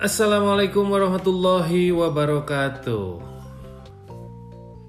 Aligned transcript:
Assalamualaikum 0.00 0.88
warahmatullahi 0.88 1.92
wabarakatuh. 1.92 3.20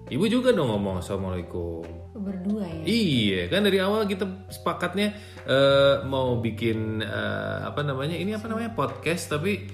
Ibu 0.08 0.26
juga 0.32 0.56
dong 0.56 0.72
ngomong 0.72 1.04
assalamualaikum. 1.04 1.84
Berdua 2.16 2.64
ya? 2.64 2.84
Iya, 2.88 3.52
kan 3.52 3.68
dari 3.68 3.84
awal 3.84 4.08
kita 4.08 4.48
sepakatnya 4.48 5.12
eh, 5.44 6.08
mau 6.08 6.40
bikin 6.40 7.04
eh, 7.04 7.60
apa 7.60 7.84
namanya? 7.84 8.16
Ini 8.16 8.40
apa 8.40 8.48
namanya? 8.48 8.72
podcast 8.72 9.36
tapi 9.36 9.68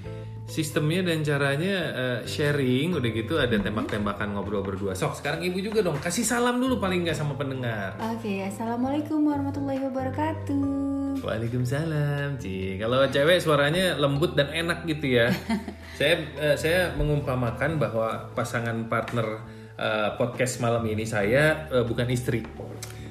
sistemnya 0.50 1.06
dan 1.06 1.22
caranya 1.22 1.74
eh, 1.94 2.20
sharing 2.26 2.98
udah 2.98 3.10
gitu 3.14 3.38
ada 3.38 3.54
tembak-tembakan 3.62 4.34
ngobrol 4.34 4.66
berdua. 4.66 4.98
Sok, 4.98 5.22
sekarang 5.22 5.46
Ibu 5.46 5.62
juga 5.62 5.86
dong 5.86 6.02
kasih 6.02 6.26
salam 6.26 6.58
dulu 6.58 6.82
paling 6.82 7.06
nggak 7.06 7.14
sama 7.14 7.38
pendengar. 7.38 7.94
Oke, 8.10 8.42
Assalamualaikum 8.42 9.22
warahmatullahi 9.22 9.86
wabarakatuh 9.86 10.97
Waalaikumsalam, 11.22 12.38
Ci. 12.38 12.78
Kalau 12.78 13.02
cewek 13.10 13.42
suaranya 13.42 13.98
lembut 13.98 14.38
dan 14.38 14.50
enak 14.54 14.86
gitu 14.86 15.18
ya. 15.18 15.32
saya 15.98 16.14
eh, 16.38 16.56
saya 16.56 16.94
mengumpamakan 16.94 17.78
bahwa 17.82 18.30
pasangan 18.32 18.86
partner 18.86 19.42
eh, 19.74 20.10
podcast 20.14 20.62
malam 20.62 20.86
ini 20.86 21.02
saya 21.02 21.68
eh, 21.70 21.84
bukan 21.84 22.06
istri. 22.10 22.46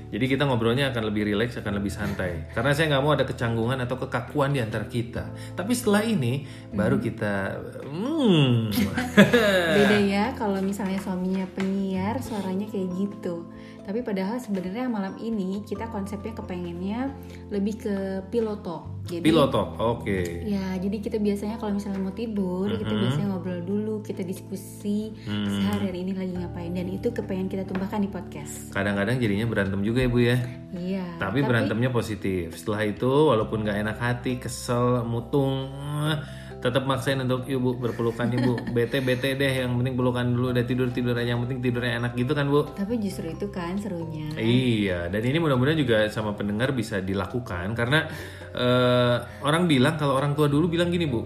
Jadi 0.07 0.23
kita 0.23 0.47
ngobrolnya 0.47 0.95
akan 0.95 1.11
lebih 1.11 1.27
rileks, 1.27 1.59
akan 1.59 1.83
lebih 1.83 1.91
santai. 1.91 2.47
Karena 2.55 2.71
saya 2.71 2.95
nggak 2.95 3.03
mau 3.03 3.11
ada 3.11 3.27
kecanggungan 3.27 3.83
atau 3.83 3.99
kekakuan 3.99 4.55
di 4.55 4.63
antara 4.63 4.87
kita. 4.87 5.27
Tapi 5.51 5.75
setelah 5.75 5.99
ini 6.07 6.47
baru 6.71 6.95
kita, 6.95 7.59
hmm, 7.83 8.71
Beda 9.75 9.97
ya 9.99 10.31
kalau 10.39 10.63
misalnya 10.63 10.95
suaminya 10.95 11.43
penyiar 11.51 12.23
suaranya 12.23 12.71
kayak 12.71 12.87
gitu 12.95 13.43
Tapi 13.87 14.03
padahal 14.03 14.35
sebenarnya 14.35 14.91
malam 14.91 15.15
ini 15.15 15.63
kita 15.63 15.87
konsepnya 15.87 16.35
kepengennya 16.35 17.07
lebih 17.47 17.79
ke 17.79 17.95
piloto 18.27 18.99
Jadi 19.07 19.23
pilotok, 19.23 19.79
oke. 19.79 20.43
Ya, 20.43 20.75
jadi 20.75 20.99
kita 20.99 21.15
biasanya 21.23 21.55
kalau 21.55 21.79
misalnya 21.79 22.03
mau 22.03 22.11
tidur, 22.11 22.67
kita 22.67 22.91
Mm-hmm. 22.91 23.03
biasanya 23.07 23.27
ngobrol 23.31 23.61
dulu, 23.63 23.95
kita 24.03 24.27
diskusi 24.27 25.15
seharian 25.23 25.95
ini 25.95 26.11
lagi 26.11 26.35
ngapain 26.35 26.75
dan 26.75 26.91
itu 26.91 27.15
kepengen 27.15 27.47
kita 27.47 27.63
tumbahkan 27.63 28.03
di 28.03 28.11
podcast. 28.11 28.75
Kadang-kadang 28.75 29.23
jadinya 29.23 29.47
berantem 29.47 29.79
juga 29.79 30.03
ya 30.03 30.09
bu 30.11 30.19
ya. 30.19 30.37
Iya. 30.75 31.05
Tapi 31.23 31.39
berantemnya 31.47 31.87
positif. 31.87 32.59
Setelah 32.59 32.83
itu 32.83 33.07
walaupun 33.07 33.63
gak 33.63 33.79
enak 33.79 33.95
hati, 33.95 34.43
kesel, 34.43 35.07
mutung, 35.07 35.71
eh, 36.11 36.19
tetap 36.57 36.89
maksain 36.89 37.21
untuk 37.21 37.45
ibu 37.45 37.77
berpelukan 37.77 38.27
ibu. 38.33 38.57
Bete 38.75 39.01
bete 39.01 39.37
deh, 39.37 39.53
yang 39.65 39.77
penting 39.77 39.93
pelukan 39.93 40.25
dulu. 40.33 40.53
Udah 40.53 40.65
tidur 40.65 40.89
tidur 40.89 41.13
aja, 41.13 41.33
yang 41.37 41.41
penting 41.45 41.61
tidurnya 41.61 42.01
enak 42.01 42.17
gitu 42.17 42.33
kan 42.33 42.49
bu. 42.49 42.65
Tapi 42.73 42.97
justru 42.97 43.29
itu 43.29 43.47
kan 43.53 43.77
serunya. 43.77 44.27
Iya, 44.37 45.07
dan 45.13 45.21
ini 45.21 45.37
mudah-mudahan 45.37 45.77
juga 45.77 45.97
sama 46.09 46.33
pendengar 46.33 46.73
bisa 46.73 47.01
dilakukan 47.01 47.77
karena 47.77 48.09
eh, 48.53 49.17
orang 49.45 49.69
bilang 49.69 49.95
kalau 49.95 50.17
orang 50.17 50.33
tua 50.33 50.49
dulu 50.49 50.69
bilang 50.69 50.89
gini 50.89 51.05
bu, 51.05 51.25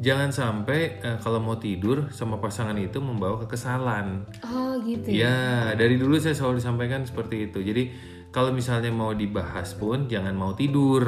jangan 0.00 0.32
sampai 0.32 0.80
eh, 1.04 1.18
kalau 1.20 1.38
mau 1.38 1.60
tidur 1.60 2.08
sama 2.10 2.40
pasangan 2.40 2.76
itu 2.80 2.98
membawa 2.98 3.44
kekesalan. 3.44 4.24
Oh 4.48 4.80
gitu 4.82 5.12
ya. 5.12 5.28
Ya, 5.28 5.38
dari 5.76 6.00
dulu 6.00 6.16
saya 6.16 6.32
selalu 6.32 6.64
disampaikan 6.64 7.04
seperti 7.04 7.52
itu. 7.52 7.60
Jadi 7.60 7.82
kalau 8.32 8.48
misalnya 8.50 8.88
mau 8.88 9.12
dibahas 9.12 9.76
pun 9.76 10.08
jangan 10.08 10.32
mau 10.32 10.56
tidur, 10.56 11.04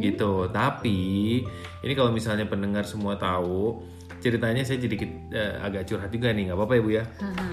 gitu. 0.00 0.46
Tapi 0.50 0.98
ini 1.82 1.92
kalau 1.98 2.14
misalnya 2.14 2.46
pendengar 2.46 2.86
semua 2.86 3.18
tahu, 3.18 3.82
ceritanya 4.22 4.62
saya 4.62 4.78
jadi 4.78 4.96
eh, 5.34 5.54
agak 5.60 5.90
curhat 5.90 6.10
juga 6.14 6.30
nih, 6.30 6.50
nggak 6.50 6.58
apa-apa 6.58 6.74
ya 6.78 6.82
bu 6.82 6.90
ya. 6.90 7.04
Haha. 7.20 7.46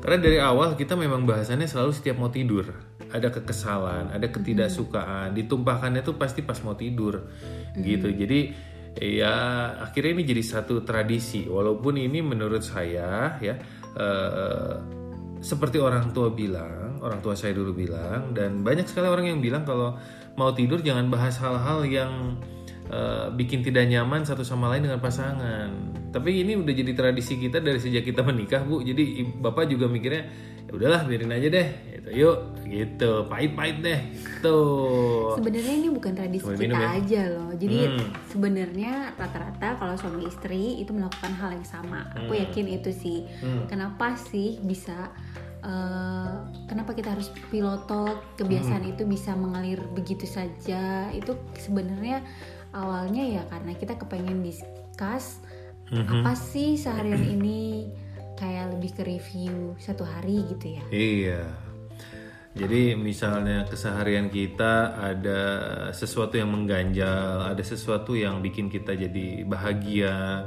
Karena 0.00 0.18
dari 0.22 0.38
awal 0.40 0.80
kita 0.80 0.96
memang 0.96 1.28
bahasannya 1.28 1.68
selalu 1.68 1.92
setiap 1.92 2.16
mau 2.16 2.32
tidur 2.32 2.72
ada 3.10 3.28
kekesalan, 3.28 4.14
ada 4.14 4.26
ketidaksukaan, 4.30 5.34
ditumpahkannya 5.34 6.00
tuh 6.06 6.14
pasti 6.14 6.46
pas 6.46 6.56
mau 6.62 6.78
tidur, 6.78 7.26
gitu. 7.74 8.06
Jadi 8.06 8.54
ya 8.96 9.34
akhirnya 9.82 10.22
ini 10.22 10.24
jadi 10.24 10.42
satu 10.46 10.86
tradisi. 10.86 11.44
Walaupun 11.50 11.98
ini 11.98 12.22
menurut 12.22 12.62
saya 12.62 13.34
ya 13.42 13.54
eh, 13.98 14.74
seperti 15.42 15.82
orang 15.82 16.14
tua 16.14 16.30
bilang, 16.30 17.02
orang 17.02 17.18
tua 17.18 17.34
saya 17.34 17.50
dulu 17.50 17.74
bilang, 17.74 18.30
dan 18.30 18.62
banyak 18.62 18.86
sekali 18.86 19.10
orang 19.10 19.26
yang 19.26 19.42
bilang 19.42 19.66
kalau 19.66 19.98
mau 20.34 20.50
tidur 20.50 20.78
jangan 20.80 21.08
bahas 21.08 21.38
hal-hal 21.38 21.82
yang 21.84 22.12
eh, 22.86 23.26
bikin 23.30 23.62
tidak 23.62 23.86
nyaman 23.86 24.26
satu 24.26 24.42
sama 24.42 24.66
lain 24.66 24.90
dengan 24.90 24.98
pasangan. 24.98 25.70
Tapi 26.10 26.42
ini 26.42 26.58
udah 26.58 26.74
jadi 26.74 26.90
tradisi 26.90 27.38
kita 27.38 27.62
dari 27.62 27.78
sejak 27.78 28.02
kita 28.02 28.18
menikah, 28.20 28.66
Bu. 28.66 28.82
Jadi 28.82 29.22
Bapak 29.38 29.70
juga 29.70 29.86
mikirnya 29.86 30.26
ya 30.66 30.72
udahlah 30.74 31.06
biarin 31.06 31.30
aja 31.30 31.46
deh. 31.46 31.68
Gitu. 31.86 32.08
Yuk, 32.18 32.38
gitu. 32.66 33.30
Pahit-pahit 33.30 33.78
deh. 33.78 34.00
Gitu. 34.10 34.58
Sebenarnya 35.38 35.74
ini 35.76 35.88
bukan 35.88 36.12
tradisi 36.18 36.42
Boleh 36.42 36.58
kita 36.58 36.64
minum 36.66 36.82
ya? 36.82 36.88
aja 36.98 37.20
loh. 37.30 37.50
Jadi 37.54 37.78
Hmm. 37.86 38.08
sebenarnya 38.26 38.92
rata-rata 39.14 39.68
kalau 39.78 39.94
suami 39.94 40.26
istri 40.26 40.82
itu 40.82 40.90
melakukan 40.90 41.30
hal 41.38 41.54
yang 41.54 41.62
sama. 41.62 42.10
Aku 42.10 42.34
Hmm. 42.34 42.42
yakin 42.42 42.66
itu 42.74 42.90
sih. 42.90 43.22
Kenapa 43.70 44.18
sih 44.18 44.58
bisa 44.66 45.14
eh, 45.60 46.32
kenapa 46.66 46.96
kita 46.96 47.12
harus 47.14 47.28
piloto 47.48 48.20
kebiasaan 48.36 48.84
Hmm. 48.84 48.92
itu 48.96 49.02
bisa 49.04 49.36
mengalir 49.36 49.80
begitu 49.92 50.24
saja? 50.24 51.12
Itu 51.12 51.36
sebenarnya 51.56 52.24
awalnya 52.72 53.40
ya 53.40 53.42
karena 53.50 53.72
kita 53.74 53.98
kepengen 53.98 54.40
discuss 54.40 55.42
Hmm. 55.90 56.22
apa 56.22 56.38
sih 56.38 56.78
seharian 56.78 57.18
ini 57.18 57.90
kayak 58.38 58.78
lebih 58.78 58.94
ke 58.94 59.02
review 59.02 59.74
satu 59.76 60.06
hari 60.06 60.46
gitu 60.54 60.78
ya. 60.78 60.82
Iya. 60.88 61.42
Jadi 62.50 62.98
misalnya 62.98 63.62
keseharian 63.66 64.26
kita 64.26 64.98
ada 64.98 65.42
sesuatu 65.94 66.34
yang 66.34 66.50
mengganjal, 66.50 67.46
ada 67.46 67.62
sesuatu 67.62 68.18
yang 68.18 68.42
bikin 68.42 68.66
kita 68.66 68.98
jadi 68.98 69.46
bahagia, 69.46 70.46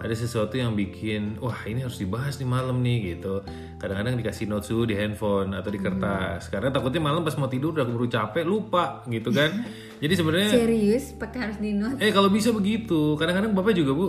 ada 0.00 0.14
sesuatu 0.16 0.56
yang 0.56 0.72
bikin 0.72 1.36
wah 1.44 1.60
ini 1.68 1.84
harus 1.84 2.00
dibahas 2.00 2.40
nih 2.40 2.48
malam 2.48 2.80
nih 2.80 3.14
gitu. 3.14 3.44
Kadang-kadang 3.76 4.16
dikasih 4.16 4.48
notes 4.48 4.72
dulu 4.72 4.88
di 4.88 4.96
handphone 4.96 5.52
atau 5.52 5.68
di 5.68 5.76
kertas. 5.76 6.48
Karena 6.48 6.72
takutnya 6.72 7.04
malam 7.04 7.20
pas 7.20 7.36
mau 7.36 7.52
tidur 7.52 7.76
udah 7.76 7.84
keburu 7.84 8.08
capek 8.08 8.44
lupa 8.48 9.04
gitu 9.12 9.28
kan. 9.28 9.52
Jadi 10.02 10.14
sebenarnya 10.16 10.50
Serius 10.56 11.12
pakai 11.12 11.38
harus 11.44 11.58
di 11.60 11.76
note? 11.76 12.00
Eh 12.00 12.08
kalau 12.16 12.32
bisa 12.32 12.48
begitu, 12.48 13.20
kadang-kadang 13.20 13.52
bapak 13.52 13.76
juga 13.76 13.92
bu 13.92 14.06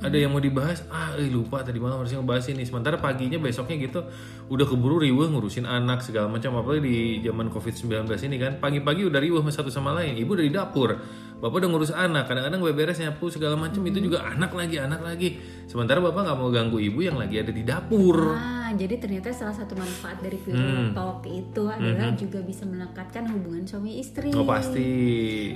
ada 0.00 0.16
yang 0.16 0.32
mau 0.32 0.40
dibahas, 0.40 0.80
ah 0.88 1.12
eh, 1.20 1.28
lupa 1.28 1.60
tadi 1.60 1.76
malam 1.76 2.00
harusnya 2.00 2.24
ngebahas 2.24 2.48
ini. 2.56 2.64
Sementara 2.64 2.96
paginya 2.96 3.36
besoknya 3.36 3.76
gitu 3.76 4.00
udah 4.48 4.64
keburu 4.64 4.96
riweh 4.96 5.28
ngurusin 5.28 5.68
anak 5.68 6.00
segala 6.00 6.32
macam 6.32 6.56
apalagi 6.56 6.80
di 6.88 6.96
zaman 7.20 7.52
covid 7.52 7.76
19 7.76 8.08
ini 8.08 8.36
kan 8.40 8.52
pagi-pagi 8.56 9.04
udah 9.04 9.20
riweh 9.20 9.44
satu 9.52 9.68
sama 9.68 9.92
lain. 9.92 10.16
Ibu 10.16 10.40
udah 10.40 10.44
di 10.48 10.52
dapur, 10.52 10.96
bapak 11.40 11.56
udah 11.58 11.68
ngurus 11.72 11.90
anak. 11.90 12.28
Kadang-kadang 12.28 12.60
beres 12.70 13.00
nyapu 13.00 13.32
segala 13.32 13.56
macam 13.56 13.80
itu 13.82 13.98
juga 13.98 14.22
anak 14.22 14.52
lagi 14.52 14.76
anak 14.76 15.00
lagi. 15.00 15.40
Sementara 15.64 15.98
bapak 15.98 16.20
nggak 16.22 16.38
mau 16.38 16.52
ganggu 16.52 16.78
ibu 16.78 17.00
yang 17.00 17.16
lagi 17.16 17.40
ada 17.40 17.48
di 17.48 17.64
dapur. 17.64 18.36
Ah, 18.36 18.70
jadi 18.70 19.00
ternyata 19.00 19.32
salah 19.32 19.56
satu 19.56 19.74
manfaat 19.74 20.20
dari 20.20 20.36
pillow 20.36 20.60
Hmm. 20.60 20.92
talk 20.92 21.24
itu 21.24 21.64
adalah 21.66 22.12
juga 22.14 22.38
bisa 22.44 22.68
melekatkan 22.68 23.24
hubungan 23.26 23.64
suami 23.64 23.98
istri. 23.98 24.30
Oh 24.32 24.44
pasti. 24.44 24.88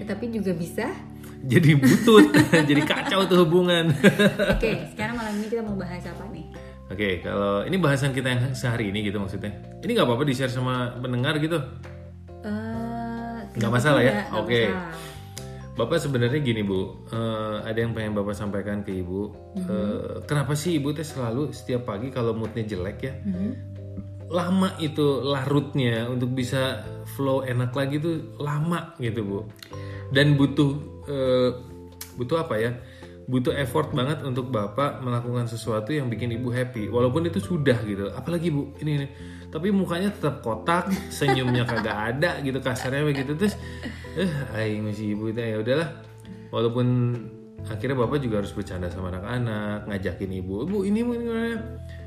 Tapi 0.02 0.24
juga 0.32 0.56
bisa. 0.56 0.88
Jadi 1.44 1.76
butut, 1.76 2.32
jadi 2.68 2.80
kacau 2.82 3.28
tuh 3.28 3.44
hubungan. 3.44 3.92
Oke, 4.56 4.88
sekarang 4.96 5.20
malam 5.20 5.36
ini 5.36 5.46
kita 5.46 5.60
mau 5.60 5.76
bahas 5.76 6.00
apa 6.00 6.24
nih? 6.32 6.48
Oke, 6.88 7.20
kalau 7.20 7.64
ini 7.64 7.76
bahasan 7.76 8.12
kita 8.12 8.28
yang 8.28 8.42
sehari 8.56 8.88
ini 8.88 9.04
gitu 9.04 9.20
maksudnya. 9.20 9.52
Ini 9.80 9.92
nggak 9.92 10.08
apa-apa 10.08 10.24
di-share 10.24 10.48
sama 10.48 10.96
pendengar 10.96 11.36
gitu. 11.36 11.60
Eh, 12.44 13.36
Nggak 13.56 13.60
kenapa 13.60 13.76
masalah 13.76 14.00
ya? 14.00 14.12
Oke. 14.34 14.62
masalah. 14.68 14.92
Bapak 15.74 15.98
sebenarnya 15.98 16.38
gini 16.38 16.62
bu, 16.62 17.02
Eh, 17.10 17.56
ada 17.66 17.78
yang 17.78 17.90
pengen 17.90 18.14
bapak 18.14 18.34
sampaikan 18.38 18.86
ke 18.86 18.94
ibu. 18.94 19.34
Eh, 19.58 20.22
kenapa 20.22 20.54
sih 20.54 20.78
ibu 20.78 20.94
teh 20.94 21.02
selalu 21.02 21.50
setiap 21.50 21.90
pagi 21.90 22.14
kalau 22.14 22.30
moodnya 22.30 22.62
jelek 22.62 22.98
ya, 23.02 23.14
lama 24.30 24.74
itu 24.78 25.20
larutnya 25.20 26.06
untuk 26.08 26.30
bisa 26.32 26.82
flow 27.18 27.42
enak 27.42 27.74
lagi 27.74 27.98
tuh 27.98 28.38
lama 28.38 28.94
gitu 29.02 29.20
bu. 29.26 29.38
Dan 30.14 30.38
butuh 30.38 30.70
eh, 31.10 31.50
butuh 32.14 32.46
apa 32.46 32.54
ya? 32.58 32.70
Butuh 33.24 33.56
effort 33.56 33.90
banget 33.96 34.20
untuk 34.20 34.52
bapak 34.52 35.00
melakukan 35.00 35.48
sesuatu 35.48 35.90
yang 35.92 36.12
bikin 36.12 36.36
ibu 36.36 36.52
happy, 36.52 36.92
walaupun 36.92 37.24
itu 37.24 37.40
sudah 37.40 37.80
gitu. 37.88 38.12
Apalagi 38.12 38.52
bu, 38.52 38.76
ini 38.84 38.90
ini. 39.00 39.06
Tapi 39.48 39.72
mukanya 39.72 40.12
tetap 40.12 40.44
kotak, 40.44 40.92
senyumnya 41.16 41.64
kagak 41.64 42.16
ada 42.16 42.42
gitu 42.44 42.60
kasarnya 42.60 43.06
begitu 43.06 43.32
terus. 43.32 43.56
Eh, 44.14 44.28
aing 44.54 44.84
masih 44.84 45.16
ibu 45.16 45.32
itu 45.32 45.40
ya 45.40 45.56
udahlah. 45.56 45.88
Walaupun 46.52 46.86
akhirnya 47.64 47.96
bapak 47.96 48.20
juga 48.20 48.44
harus 48.44 48.52
bercanda 48.52 48.92
sama 48.92 49.08
anak-anak, 49.08 49.88
ngajakin 49.88 50.30
ibu, 50.44 50.68
ibu 50.68 50.78
ini 50.84 51.00
mau? 51.00 51.16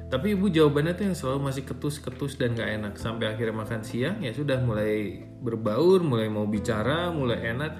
Tapi 0.07 0.39
ibu 0.39 0.47
jawabannya 0.47 0.95
tuh 0.95 1.03
yang 1.11 1.17
selalu 1.19 1.39
masih 1.51 1.63
ketus-ketus 1.67 2.39
dan 2.39 2.55
gak 2.55 2.79
enak 2.79 2.93
sampai 2.95 3.27
akhirnya 3.27 3.59
makan 3.59 3.83
siang 3.83 4.23
ya 4.23 4.31
sudah 4.31 4.55
mulai 4.63 5.19
berbaur, 5.43 5.99
mulai 5.99 6.31
mau 6.31 6.47
bicara, 6.47 7.11
mulai 7.11 7.51
enak. 7.51 7.71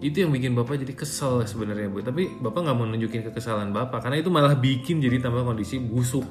Itu 0.00 0.26
yang 0.26 0.30
bikin 0.32 0.52
bapak 0.52 0.76
jadi 0.82 0.92
kesel 0.92 1.44
sebenarnya 1.48 1.88
bu. 1.88 2.04
Tapi 2.04 2.36
bapak 2.40 2.60
nggak 2.68 2.76
mau 2.76 2.84
nunjukin 2.84 3.24
kekesalan 3.32 3.72
bapak 3.72 4.04
karena 4.04 4.20
itu 4.20 4.28
malah 4.28 4.52
bikin 4.56 5.00
jadi 5.00 5.20
tambah 5.22 5.44
kondisi 5.44 5.80
busuk. 5.80 6.24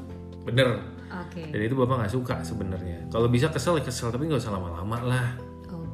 Bener. 0.45 0.81
Oke. 1.09 1.49
Dan 1.49 1.59
itu 1.65 1.73
bapak 1.73 2.05
nggak 2.05 2.13
suka 2.13 2.35
sebenarnya. 2.45 3.09
Kalau 3.09 3.25
bisa 3.25 3.49
kesel 3.49 3.81
ya 3.81 3.83
kesel 3.85 4.13
tapi 4.13 4.29
nggak 4.29 4.41
usah 4.41 4.53
lama-lama 4.53 4.97
lah. 5.01 5.27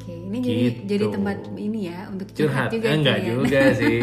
Oke. 0.02 0.12
Ini 0.12 0.38
jadi 0.40 0.64
Gitu. 0.64 0.82
jadi 0.88 1.06
tempat 1.12 1.38
ini 1.54 1.80
ya 1.86 2.00
untuk 2.08 2.28
curhat, 2.30 2.68
curhat, 2.68 2.70
juga 2.72 2.88
Eh, 2.88 2.96
enggak 2.96 3.18
kalian. 3.18 3.32
juga 3.38 3.60
sih 3.80 4.00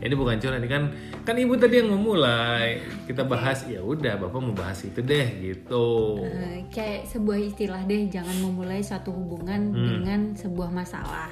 ini 0.00 0.14
bukan 0.14 0.36
curhat 0.36 0.58
ini 0.58 0.68
kan 0.68 0.82
kan 1.20 1.34
ibu 1.36 1.54
tadi 1.54 1.74
yang 1.76 1.90
memulai 1.90 2.66
kita 3.04 3.22
bahas 3.22 3.66
ya 3.66 3.80
udah 3.80 4.14
bapak 4.16 4.38
mau 4.38 4.52
bahas 4.52 4.78
itu 4.80 5.00
deh 5.00 5.26
gitu 5.40 6.22
Eh, 6.22 6.64
kayak 6.68 7.06
sebuah 7.06 7.38
istilah 7.40 7.82
deh, 7.82 8.06
jangan 8.08 8.36
memulai 8.38 8.78
suatu 8.80 9.10
hubungan 9.10 9.60
Hmm. 9.70 9.86
dengan 9.98 10.20
sebuah 10.32 10.70
masalah. 10.70 11.26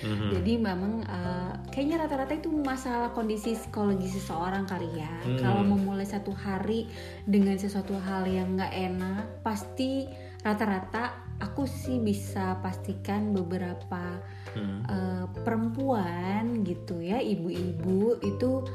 Mhm. 0.00 0.28
Jadi 0.32 0.52
memang 0.56 0.92
eh, 1.02 1.52
kayaknya 1.70 1.96
rata-rata 2.00 2.34
itu 2.34 2.50
masalah 2.50 3.10
kondisi 3.10 3.54
psikologi 3.54 4.08
seseorang 4.08 4.64
kali 4.64 4.90
ya. 4.94 5.10
Hmm. 5.22 5.38
Kalau 5.38 5.62
memulai 5.62 6.04
satu 6.04 6.32
hari 6.32 6.90
dengan 7.22 7.54
sesuatu 7.54 7.94
hal 7.96 8.24
yang 8.24 8.56
nggak 8.56 8.72
enak, 8.72 9.24
pasti 9.40 10.10
rata-rata 10.40 11.29
aku 11.40 11.64
sih 11.64 11.98
bisa 11.98 12.60
pastikan 12.60 13.32
beberapa 13.32 14.20
Hmm. 14.50 14.82
eh, 14.84 15.26
perempuan 15.46 16.66
gitu 16.66 16.98
ya, 16.98 17.22
ibu-ibu 17.22 18.18
itu 18.20 18.66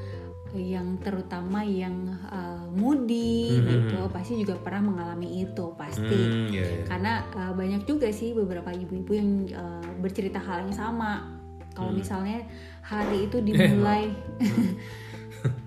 yang 0.55 0.95
terutama 1.03 1.67
yang 1.67 2.15
eh, 2.31 2.63
moody 2.71 3.59
Hmm. 3.59 3.67
gitu, 3.67 3.99
pasti 4.07 4.33
juga 4.39 4.55
pernah 4.55 4.87
mengalami 4.91 5.43
itu 5.43 5.75
pasti 5.75 6.15
Hmm, 6.31 6.47
iya, 6.47 6.63
iya. 6.63 6.83
karena 6.87 7.13
uh, 7.35 7.51
banyak 7.51 7.83
juga 7.83 8.07
sih 8.11 8.31
beberapa 8.31 8.71
ibu-ibu 8.71 9.11
yang 9.15 9.29
uh, 9.51 9.83
bercerita 9.99 10.39
hal 10.39 10.63
yang 10.67 10.75
sama 10.75 11.35
kalau 11.75 11.91
Hmm. 11.91 11.99
misalnya 11.99 12.39
hari 12.79 13.27
itu 13.27 13.43
dimulai 13.47 14.15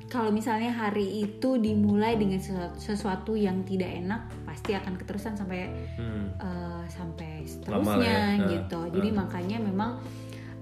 kalau 0.09 0.33
misalnya 0.33 0.73
hari 0.73 1.29
itu 1.29 1.61
dimulai 1.61 2.17
dengan 2.17 2.41
sesuatu, 2.41 2.77
sesuatu 2.81 3.33
yang 3.37 3.61
tidak 3.69 3.93
enak 3.93 4.25
pasti 4.49 4.73
akan 4.73 4.97
keterusan 4.97 5.37
sampai 5.37 5.69
Hmm. 6.01 6.33
uh, 6.41 6.85
sampai 6.89 7.45
Lama 7.45 7.45
lah 7.45 7.49
seterusnya 7.53 8.17
ya. 8.41 8.49
Gitu 8.49 8.81
jadi 8.97 9.09
makanya 9.13 9.57
memang 9.61 10.01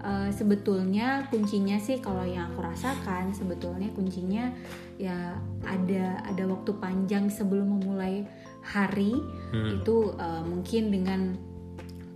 uh, 0.03 0.29
sebetulnya 0.35 1.31
kuncinya 1.31 1.79
sih 1.79 2.03
kalau 2.03 2.27
yang 2.27 2.51
aku 2.51 2.67
rasakan 2.67 3.31
sebetulnya 3.31 3.89
kuncinya 3.95 4.51
ya 4.99 5.39
ada 5.63 6.21
ada 6.27 6.45
waktu 6.51 6.75
panjang 6.83 7.31
sebelum 7.31 7.79
memulai 7.79 8.27
hari 8.67 9.15
Hmm. 9.55 9.79
itu 9.79 10.11
uh, 10.19 10.43
mungkin 10.43 10.91
dengan 10.91 11.39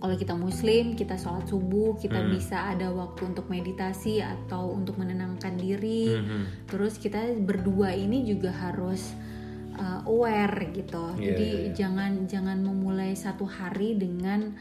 kalau 0.01 0.17
kita 0.17 0.33
muslim 0.33 0.97
kita 0.97 1.13
sholat 1.13 1.45
subuh 1.45 1.93
kita 1.95 2.17
Hmm. 2.17 2.33
bisa 2.33 2.73
ada 2.73 2.89
waktu 2.89 3.21
untuk 3.29 3.45
meditasi 3.47 4.17
atau 4.17 4.73
untuk 4.73 4.97
menenangkan 4.97 5.53
diri 5.55 6.17
Mhm. 6.17 6.65
terus 6.65 6.97
kita 6.97 7.21
berdua 7.37 7.93
ini 7.93 8.25
juga 8.25 8.49
harus 8.49 9.13
uh, 9.71 10.01
aware 10.03 10.73
gitu 10.73 11.15
Iya, 11.15 11.21
jadi 11.21 11.47
iya, 11.47 11.61
iya. 11.63 11.71
jangan 11.71 12.11
jangan 12.25 12.57
memulai 12.59 13.13
satu 13.13 13.45
hari 13.45 13.95
dengan 13.95 14.51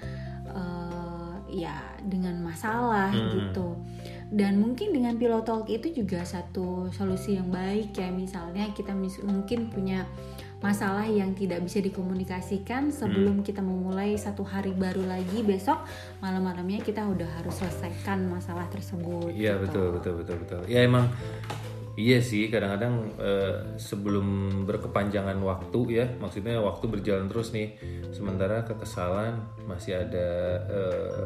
uh, 0.46 1.34
ya 1.48 1.74
dengan 2.00 2.38
masalah 2.40 3.10
Hmm. 3.10 3.32
gitu 3.34 3.68
dan 4.30 4.62
mungkin 4.62 4.94
dengan 4.94 5.18
pillow 5.18 5.42
talk 5.42 5.66
itu 5.66 5.90
juga 5.92 6.22
satu 6.22 6.86
solusi 6.90 7.34
yang 7.34 7.50
baik 7.50 7.90
ya 7.92 8.06
misalnya 8.08 8.70
kita 8.70 8.94
mis- 8.94 9.18
mungkin 9.20 9.66
punya 9.66 10.06
masalah 10.60 11.08
yang 11.08 11.32
tidak 11.32 11.64
bisa 11.64 11.80
dikomunikasikan 11.80 12.92
sebelum 12.92 13.40
kita 13.40 13.64
memulai 13.64 14.12
satu 14.14 14.44
hari 14.44 14.76
baru 14.76 15.08
lagi 15.08 15.40
besok 15.40 15.80
malam-malamnya 16.20 16.84
kita 16.84 17.00
udah 17.00 17.40
harus 17.40 17.56
selesaikan 17.56 18.28
masalah 18.28 18.68
tersebut 18.68 19.32
Iya 19.32 19.56
gitu. 19.56 19.64
betul 19.64 19.86
betul 19.96 20.14
betul 20.20 20.36
betul. 20.44 20.60
Ya 20.68 20.84
emang 20.84 21.08
iya 21.96 22.20
sih 22.20 22.52
kadang-kadang 22.52 23.08
eh, 23.16 23.56
sebelum 23.76 24.26
berkepanjangan 24.64 25.40
waktu 25.40 25.80
ya 25.90 26.06
maksudnya 26.16 26.60
waktu 26.60 26.84
berjalan 26.86 27.26
terus 27.28 27.50
nih 27.50 27.76
sementara 28.12 28.60
kekesalan 28.62 29.40
masih 29.64 29.96
ada 29.96 30.28
eh, 30.68 31.24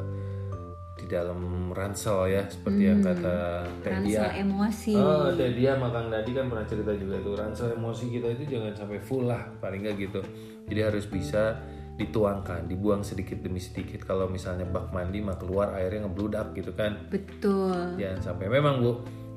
di 1.05 1.07
dalam 1.13 1.69
ransel 1.77 2.33
ya 2.33 2.43
seperti 2.49 2.83
yang 2.89 3.05
kata 3.05 3.69
Teh 3.85 3.93
ransel 3.93 4.25
Dia. 4.25 4.41
emosi 4.41 4.93
Oh, 4.97 5.29
Teh 5.37 5.53
Dia 5.53 5.77
Makang 5.77 6.09
Dadi 6.09 6.33
kan 6.33 6.49
pernah 6.49 6.65
cerita 6.65 6.97
juga 6.97 7.21
tuh 7.21 7.37
ransel 7.37 7.77
emosi 7.77 8.05
kita 8.09 8.33
itu 8.33 8.45
jangan 8.57 8.73
sampai 8.73 8.99
full 9.05 9.29
lah 9.29 9.45
paling 9.61 9.85
nggak 9.85 9.97
gitu. 10.01 10.21
Jadi 10.65 10.81
harus 10.81 11.05
bisa 11.05 11.61
dituangkan, 11.95 12.67
dibuang 12.67 13.07
sedikit 13.07 13.39
demi 13.39 13.61
sedikit. 13.63 14.03
Kalau 14.03 14.27
misalnya 14.27 14.67
bak 14.67 14.91
mandi 14.91 15.23
mah 15.23 15.39
keluar 15.39 15.77
airnya 15.77 16.09
ngebludak 16.09 16.57
gitu 16.57 16.73
kan 16.75 16.97
betul 17.13 17.95
jangan 18.01 18.21
sampai 18.23 18.47
memang 18.51 18.83
bu 18.83 18.93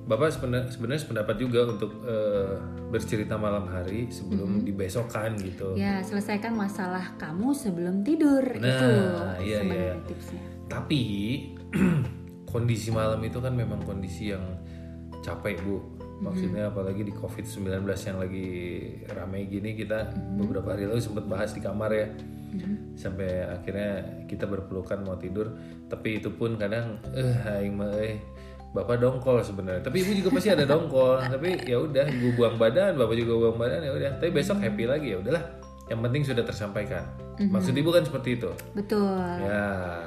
bapak 0.07 0.31
sebenarnya 0.31 0.71
sebenarnya 0.71 1.01
sependapat 1.03 1.35
juga 1.35 1.67
untuk 1.67 1.91
eh, 2.07 2.55
bercerita 2.87 3.35
malam 3.35 3.67
hari 3.67 4.07
sebelum 4.07 4.63
dibesokkan 4.63 5.35
gitu 5.43 5.75
ya 5.75 5.99
selesaikan 5.99 6.55
masalah 6.55 7.11
kamu 7.19 7.51
sebelum 7.51 8.01
tidur 8.07 8.41
Nah, 8.55 8.63
itu 8.63 8.89
iya, 9.43 9.59
sebenarnya 9.59 9.93
iya. 9.99 10.07
tipsnya 10.07 10.41
tapi 10.71 11.01
kondisi 12.53 12.89
malam 12.89 13.19
itu 13.23 13.37
kan 13.43 13.53
memang 13.53 13.83
kondisi 13.83 14.31
yang 14.31 14.43
capek 15.21 15.59
bu. 15.63 15.77
Maksudnya 16.17 16.73
apalagi 16.73 17.05
di 17.05 17.13
covid 17.13 17.45
19 17.45 17.85
yang 17.85 18.17
lagi 18.17 18.49
ramai 19.13 19.45
gini 19.45 19.77
kita 19.77 20.09
beberapa 20.33 20.73
hari 20.73 20.89
lalu 20.89 20.97
sempat 20.97 21.29
bahas 21.29 21.53
di 21.53 21.61
kamar 21.61 21.93
ya. 21.93 22.07
Sampai 22.97 23.45
akhirnya 23.45 24.25
kita 24.25 24.49
berpelukan 24.49 24.97
mau 25.05 25.19
tidur. 25.19 25.53
Tapi 25.85 26.17
itu 26.17 26.33
pun 26.33 26.57
kadang 26.57 26.97
eh 27.13 27.61
aing 27.61 27.75
mah 27.77 27.93
eh 28.01 28.17
bapak 28.73 28.97
dongkol 28.97 29.45
sebenarnya. 29.45 29.85
Tapi 29.85 30.01
ibu 30.01 30.11
juga 30.17 30.41
pasti 30.41 30.49
ada 30.49 30.65
dongkol. 30.65 31.21
Tapi 31.37 31.69
ya 31.69 31.77
udah 31.85 32.05
ibu 32.09 32.33
buang 32.33 32.57
badan 32.57 32.97
bapak 32.97 33.13
juga 33.13 33.33
buang 33.37 33.57
badan 33.61 33.85
ya 33.85 33.91
udah. 33.93 34.11
Tapi 34.17 34.29
besok 34.33 34.57
happy 34.57 34.89
lagi 34.89 35.13
ya 35.13 35.21
udahlah. 35.21 35.43
Yang 35.87 35.99
penting 36.01 36.21
sudah 36.25 36.43
tersampaikan. 36.43 37.03
Maksud 37.37 37.77
ibu 37.77 37.93
kan 37.93 38.01
seperti 38.01 38.41
itu? 38.41 38.49
Betul. 38.73 39.21
Ya 39.45 40.01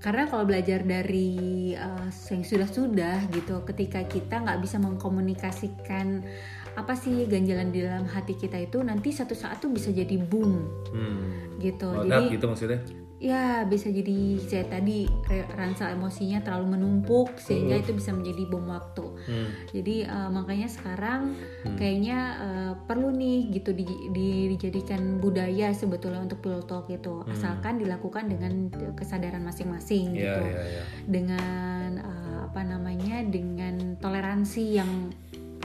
karena 0.00 0.24
kalau 0.32 0.48
belajar 0.48 0.80
dari 0.80 1.76
uh, 1.76 2.08
yang 2.32 2.40
sudah-sudah 2.40 3.28
gitu 3.36 3.60
ketika 3.68 4.00
kita 4.08 4.40
nggak 4.40 4.64
bisa 4.64 4.80
mengkomunikasikan 4.80 6.24
apa 6.72 6.96
sih 6.96 7.28
ganjalan 7.28 7.68
di 7.68 7.84
dalam 7.84 8.08
hati 8.08 8.32
kita 8.32 8.56
itu 8.56 8.80
nanti 8.80 9.12
satu 9.12 9.36
saat 9.36 9.60
tuh 9.60 9.68
bisa 9.68 9.92
jadi 9.92 10.16
boom. 10.16 10.64
Hmm. 10.88 11.60
gitu. 11.60 11.92
Meledak 11.92 12.32
jadi 12.32 12.34
gitu 12.40 12.44
maksudnya 12.48 12.80
ya 13.20 13.68
bisa 13.68 13.92
jadi 13.92 14.40
saya 14.40 14.64
tadi 14.64 15.04
ransel 15.52 15.92
emosinya 15.92 16.40
terlalu 16.40 16.80
menumpuk 16.80 17.36
sehingga 17.36 17.76
itu 17.76 17.92
bisa 17.92 18.16
menjadi 18.16 18.48
bom 18.48 18.64
waktu. 18.64 19.04
Hmm. 19.28 19.48
jadi 19.76 20.08
uh, 20.08 20.30
makanya 20.32 20.72
sekarang 20.72 21.36
kayaknya 21.76 22.18
uh, 22.40 22.72
perlu 22.88 23.12
nih 23.12 23.52
gitu 23.52 23.76
di- 23.76 24.08
di- 24.16 24.48
dijadikan 24.56 25.20
budaya 25.20 25.68
sebetulnya 25.76 26.24
untuk 26.24 26.40
pillow 26.40 26.64
talk 26.64 26.88
itu 26.88 27.20
asalkan 27.28 27.76
dilakukan 27.76 28.32
dengan 28.32 28.72
kesadaran 28.96 29.44
masing-masing 29.44 30.16
ya 30.16 30.40
gitu. 30.40 30.42
ya 30.48 30.62
ya. 30.64 30.82
Dengan 31.04 31.88
uh, 32.00 32.38
apa 32.48 32.64
namanya 32.64 33.20
dengan 33.28 34.00
toleransi 34.00 34.80
yang 34.80 35.12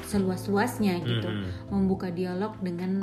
seluas-luasnya 0.04 1.00
gitu. 1.02 1.30
Mhm. 1.32 1.72
membuka 1.72 2.12
dialog 2.12 2.60
dengan 2.60 3.00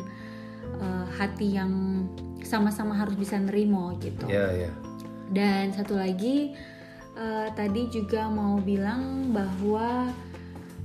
uh, 0.81 1.07
hati 1.19 1.57
yang 1.59 2.07
sama-sama 2.43 2.93
harus 2.97 3.15
bisa 3.17 3.39
nerimo 3.39 3.97
gitu. 3.99 4.29
Ya 4.29 4.51
ya. 4.53 4.71
Dan 5.33 5.73
satu 5.73 5.97
lagi 5.97 6.53
eh, 7.17 7.49
tadi 7.57 7.89
juga 7.89 8.29
mau 8.29 8.61
bilang 8.61 9.33
bahwa 9.33 10.13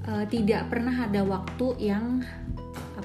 eh, 0.08 0.25
tidak 0.32 0.72
pernah 0.72 1.03
ada 1.03 1.22
waktu 1.27 1.67
yang 1.84 2.24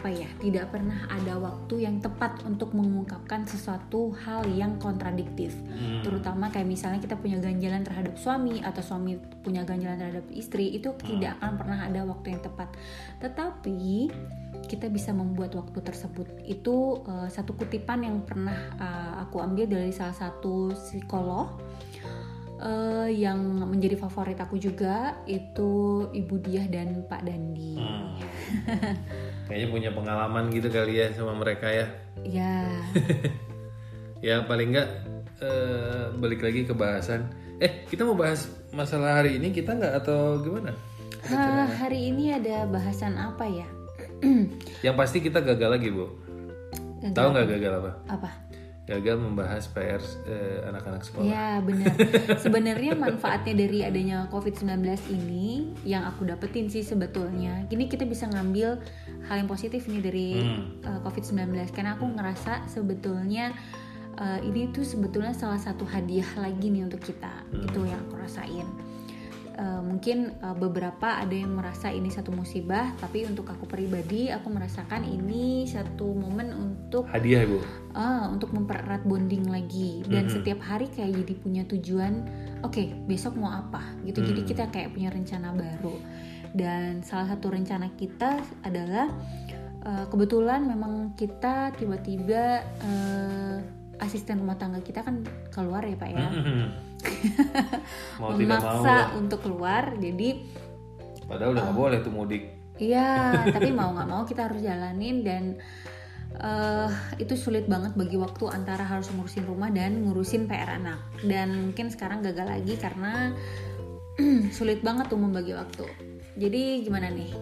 apa 0.02 0.10
ya 0.10 0.26
tidak 0.42 0.74
pernah 0.74 1.06
ada 1.06 1.38
waktu 1.38 1.86
yang 1.86 2.02
tepat 2.02 2.42
untuk 2.42 2.74
mengungkapkan 2.74 3.46
sesuatu 3.46 4.10
hal 4.26 4.42
yang 4.50 4.74
kontradiktif. 4.82 5.54
Hmm. 5.62 6.02
terutama 6.02 6.50
kayak 6.50 6.66
misalnya 6.66 6.98
kita 6.98 7.14
punya 7.14 7.38
ganjalan 7.38 7.86
terhadap 7.86 8.18
suami 8.18 8.58
atau 8.58 8.82
suami 8.82 9.14
punya 9.46 9.62
ganjalan 9.62 9.94
terhadap 9.94 10.26
istri 10.34 10.74
itu 10.74 10.90
tidak 11.06 11.38
akan 11.38 11.54
pernah 11.54 11.78
ada 11.86 12.02
waktu 12.02 12.34
yang 12.34 12.42
tepat. 12.42 12.74
Tetapi 13.22 14.10
kita 14.66 14.90
bisa 14.90 15.14
membuat 15.14 15.54
waktu 15.54 15.78
tersebut. 15.78 16.26
Itu 16.50 17.06
eh, 17.06 17.30
satu 17.30 17.54
kutipan 17.54 18.02
yang 18.02 18.26
pernah 18.26 18.58
eh, 18.74 19.12
aku 19.22 19.38
ambil 19.38 19.70
dari 19.70 19.94
salah 19.94 20.18
satu 20.18 20.74
psikolog 20.74 21.62
eh, 22.62 23.08
yang 23.12 23.38
menjadi 23.66 23.98
favorit 23.98 24.38
aku 24.38 24.56
juga 24.56 25.18
itu 25.26 26.06
Ibu 26.14 26.34
Diah 26.42 26.66
dan 26.70 27.04
Pak 27.10 27.26
Dandi. 27.26 27.76
Hmm. 27.76 28.14
kayaknya 29.50 29.68
punya 29.68 29.90
pengalaman 29.90 30.48
gitu 30.54 30.70
kali 30.70 31.02
ya 31.02 31.10
sama 31.12 31.34
mereka 31.34 31.68
ya. 31.68 31.86
Ya 32.22 32.54
ya 34.26 34.34
paling 34.46 34.72
enggak 34.72 34.88
eh, 35.42 36.04
balik 36.16 36.40
lagi 36.40 36.62
ke 36.64 36.72
bahasan. 36.72 37.28
Eh 37.58 37.86
kita 37.90 38.06
mau 38.06 38.14
bahas 38.14 38.46
masalah 38.70 39.22
hari 39.22 39.38
ini 39.38 39.50
kita 39.50 39.74
nggak? 39.74 40.02
Atau 40.02 40.42
gimana? 40.42 40.74
Ha, 41.22 41.70
hari 41.78 42.10
ini 42.10 42.34
ada 42.34 42.66
bahasan 42.66 43.14
apa 43.14 43.46
ya? 43.46 43.66
Yang 44.82 44.96
pasti 44.98 45.18
kita 45.22 45.38
gagal 45.38 45.78
lagi 45.78 45.88
bu. 45.94 46.10
Gagal 47.02 47.14
tahu 47.14 47.28
nggak 47.34 47.48
gagal 47.58 47.72
apa? 47.78 47.90
Apa 48.10 48.30
gagal 48.82 49.14
membahas 49.14 49.70
PR 49.70 50.02
eh, 50.26 50.66
anak-anak 50.66 51.06
sekolah 51.06 51.22
Ya 51.24 51.62
benar. 51.62 51.94
Sebenarnya 52.44 52.98
manfaatnya 52.98 53.54
dari 53.54 53.86
adanya 53.86 54.26
COVID-19 54.26 54.82
ini 55.14 55.70
yang 55.86 56.02
aku 56.02 56.26
dapetin 56.26 56.66
sih 56.66 56.82
sebetulnya. 56.82 57.62
Gini 57.70 57.86
kita 57.86 58.02
bisa 58.02 58.26
ngambil 58.26 58.82
hal 59.30 59.36
yang 59.38 59.46
positif 59.46 59.86
nih 59.86 60.02
dari 60.02 60.28
Hmm. 60.34 60.82
uh, 60.82 60.98
COVID-19 61.06 61.70
karena 61.70 61.94
aku 61.94 62.10
ngerasa 62.10 62.66
sebetulnya 62.66 63.54
uh, 64.18 64.42
ini 64.42 64.74
tuh 64.74 64.82
sebetulnya 64.82 65.30
salah 65.30 65.56
satu 65.56 65.86
hadiah 65.86 66.26
lagi 66.34 66.66
nih 66.66 66.82
untuk 66.82 67.00
kita 67.00 67.46
Hmm. 67.54 67.62
itu 67.62 67.86
yang 67.86 68.02
aku 68.10 68.18
rasain 68.18 68.66
Uh, 69.52 69.84
mungkin 69.84 70.32
uh, 70.40 70.56
beberapa 70.56 71.20
ada 71.20 71.30
yang 71.30 71.52
merasa 71.52 71.92
ini 71.92 72.08
satu 72.08 72.32
musibah 72.32 72.88
tapi 72.96 73.28
untuk 73.28 73.44
aku 73.52 73.68
pribadi 73.68 74.32
aku 74.32 74.48
merasakan 74.48 75.04
ini 75.04 75.68
satu 75.68 76.08
momen 76.08 76.56
untuk 76.56 77.04
Hadiah 77.04 77.44
ibu. 77.44 77.60
ah 77.92 78.32
untuk 78.32 78.56
mempererat 78.56 79.04
bonding 79.04 79.52
lagi 79.52 80.00
dan 80.08 80.24
Mhm. 80.24 80.32
setiap 80.32 80.56
hari 80.64 80.88
kayak 80.88 81.20
jadi 81.20 81.34
punya 81.36 81.62
tujuan 81.68 82.24
oke 82.64 83.04
besok 83.04 83.36
mau 83.36 83.52
apa 83.52 83.84
gitu 84.08 84.24
jadi 84.24 84.40
Hmm. 84.40 84.48
kita 84.48 84.64
kayak 84.72 84.96
punya 84.96 85.12
rencana 85.12 85.52
baru 85.52 85.96
dan 86.56 87.04
salah 87.04 87.28
satu 87.28 87.52
rencana 87.52 87.92
kita 87.92 88.40
adalah 88.64 89.12
eh, 89.82 90.06
kebetulan 90.08 90.64
memang 90.64 91.12
kita 91.12 91.76
tiba-tiba 91.76 92.62
eh, 92.62 93.56
asisten 93.98 94.40
rumah 94.40 94.56
tangga 94.56 94.80
kita 94.80 95.02
kan 95.02 95.22
keluar 95.50 95.82
ya 95.82 95.94
pak 95.94 96.08
ya 96.08 96.16
mau 96.16 96.30
tidak 96.30 96.70
mau 98.20 98.34
memaksa 98.34 98.82
lah. 98.82 99.06
untuk 99.18 99.42
keluar 99.42 99.94
jadi 99.98 100.42
Padahal 101.22 101.54
udah 101.56 101.62
nggak 101.64 101.78
boleh 101.78 101.98
tuh 102.02 102.12
mudik. 102.12 102.42
Iya, 102.76 103.32
tapi 103.54 103.72
mau 103.72 103.94
nggak 103.94 104.08
mau 104.10 104.22
kita 104.26 104.50
harus 104.50 104.60
jalanin 104.60 105.24
dan 105.24 105.56
eh, 106.34 106.90
itu 107.16 107.38
sulit 107.38 107.64
banget 107.70 107.96
bagi 107.96 108.20
waktu 108.20 108.52
antara 108.52 108.84
harus 108.84 109.08
ngurusin 109.14 109.46
rumah 109.46 109.72
dan 109.72 110.02
ngurusin 110.04 110.44
PR 110.44 110.76
anak. 110.76 111.00
Dan 111.24 111.70
mungkin 111.70 111.88
sekarang 111.88 112.20
gagal 112.20 112.44
lagi 112.44 112.74
karena 112.76 113.32
sulit 114.56 114.84
banget 114.84 115.08
tuh 115.08 115.16
membagi 115.16 115.56
waktu. 115.56 115.88
Jadi 116.36 116.84
gimana 116.84 117.08
nih? 117.08 117.32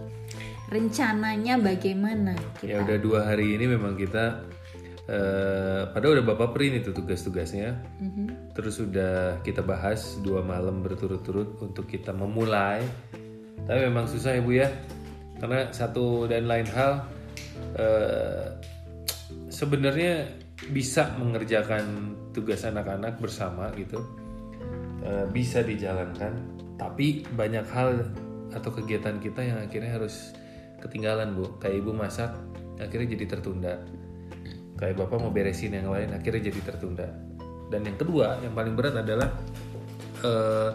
Rencananya 0.71 1.59
bagaimana 1.59 2.39
Ya 2.63 2.79
kita? 2.79 2.87
udah 2.87 2.99
dua 3.03 3.21
hari 3.27 3.59
ini 3.59 3.75
memang 3.75 3.99
kita 3.99 4.47
eh 5.11 5.83
padahal 5.91 6.23
udah 6.23 6.27
bapak 6.31 6.55
print 6.55 6.87
itu 6.87 6.95
tugas-tugasnya. 6.95 7.75
Mhm. 7.99 8.55
Terus 8.55 8.79
sudah 8.79 9.43
kita 9.43 9.67
bahas 9.67 10.23
dua 10.23 10.47
malam 10.47 10.87
berturut-turut 10.87 11.59
untuk 11.59 11.91
kita 11.91 12.15
memulai. 12.15 12.87
Tapi 13.67 13.81
memang 13.91 14.07
susah 14.07 14.39
ya 14.39 14.43
bu 14.43 14.55
ya, 14.55 14.71
karena 15.43 15.75
satu 15.75 16.31
dan 16.31 16.47
lain 16.47 16.67
hal 16.71 17.11
eh, 17.75 18.47
sebenarnya 19.51 20.31
bisa 20.71 21.11
mengerjakan 21.19 22.15
tugas 22.31 22.63
anak-anak 22.63 23.19
bersama 23.19 23.69
gitu, 23.75 24.01
Eh, 25.01 25.27
bisa 25.33 25.65
dijalankan. 25.65 26.37
Tapi 26.77 27.25
banyak 27.33 27.65
hal 27.73 28.05
atau 28.53 28.71
kegiatan 28.73 29.17
kita 29.17 29.41
yang 29.41 29.59
akhirnya 29.61 29.97
harus 29.97 30.37
ketinggalan 30.85 31.33
bu. 31.33 31.57
Kayak 31.57 31.77
ibu 31.81 31.93
masak, 31.97 32.37
akhirnya 32.77 33.17
jadi 33.17 33.25
tertunda. 33.37 33.81
Kayak 34.81 34.97
bapak 34.97 35.19
mau 35.21 35.29
beresin 35.29 35.77
yang 35.77 35.93
lain, 35.93 36.09
akhirnya 36.11 36.49
jadi 36.49 36.61
tertunda. 36.65 37.07
Dan 37.69 37.85
yang 37.85 38.01
kedua, 38.01 38.41
yang 38.41 38.57
paling 38.57 38.75
berat 38.75 38.97
adalah 38.97 39.29
eh, 40.21 40.71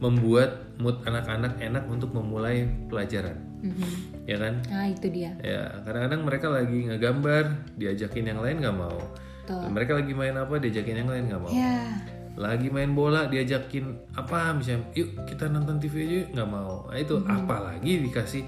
membuat 0.00 0.76
mood 0.80 1.00
anak-anak 1.04 1.60
enak 1.60 1.84
untuk 1.88 2.12
memulai 2.12 2.64
pelajaran, 2.88 3.36
Mhm. 3.60 3.88
ya 4.24 4.36
kan? 4.40 4.54
Nah 4.68 4.88
itu 4.88 5.06
dia. 5.12 5.36
Ya, 5.40 5.80
kadang-kadang 5.84 6.20
mereka 6.24 6.46
lagi 6.48 6.88
ngegambar, 6.88 7.44
diajakin 7.76 8.32
yang 8.32 8.40
lain 8.40 8.64
nggak 8.64 8.76
mau. 8.76 8.96
Tuh. 9.44 9.68
Mereka 9.68 9.92
lagi 9.96 10.12
main 10.12 10.36
apa, 10.36 10.56
diajakin 10.56 11.04
yang 11.04 11.08
lain 11.08 11.28
nggak 11.28 11.40
mau. 11.40 11.52
Ya, 11.52 12.00
Lagi 12.40 12.72
main 12.72 12.96
bola, 12.96 13.28
diajakin 13.28 14.16
apa, 14.16 14.56
misalnya, 14.56 14.88
yuk 14.96 15.28
kita 15.28 15.50
nonton 15.50 15.76
TV 15.76 15.94
aja, 16.08 16.20
nggak 16.40 16.48
mau. 16.48 16.88
Nah, 16.88 16.96
itu 16.96 17.20
apalagi 17.26 18.00
dikasih, 18.00 18.42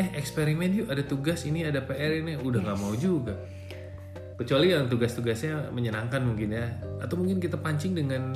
eh 0.00 0.08
eksperimen 0.16 0.72
yuk, 0.72 0.88
ada 0.88 1.04
tugas 1.04 1.44
ini, 1.44 1.66
ada 1.66 1.84
PR 1.84 2.24
ini, 2.24 2.40
udah 2.40 2.60
nggak 2.62 2.78
mau 2.80 2.94
juga. 2.96 3.36
Kecuali 4.34 4.74
yang 4.74 4.90
tugas-tugasnya 4.90 5.70
menyenangkan 5.70 6.22
mungkin 6.22 6.50
ya, 6.54 6.66
atau 6.98 7.14
mungkin 7.14 7.38
kita 7.38 7.54
pancing 7.58 7.94
dengan 7.94 8.34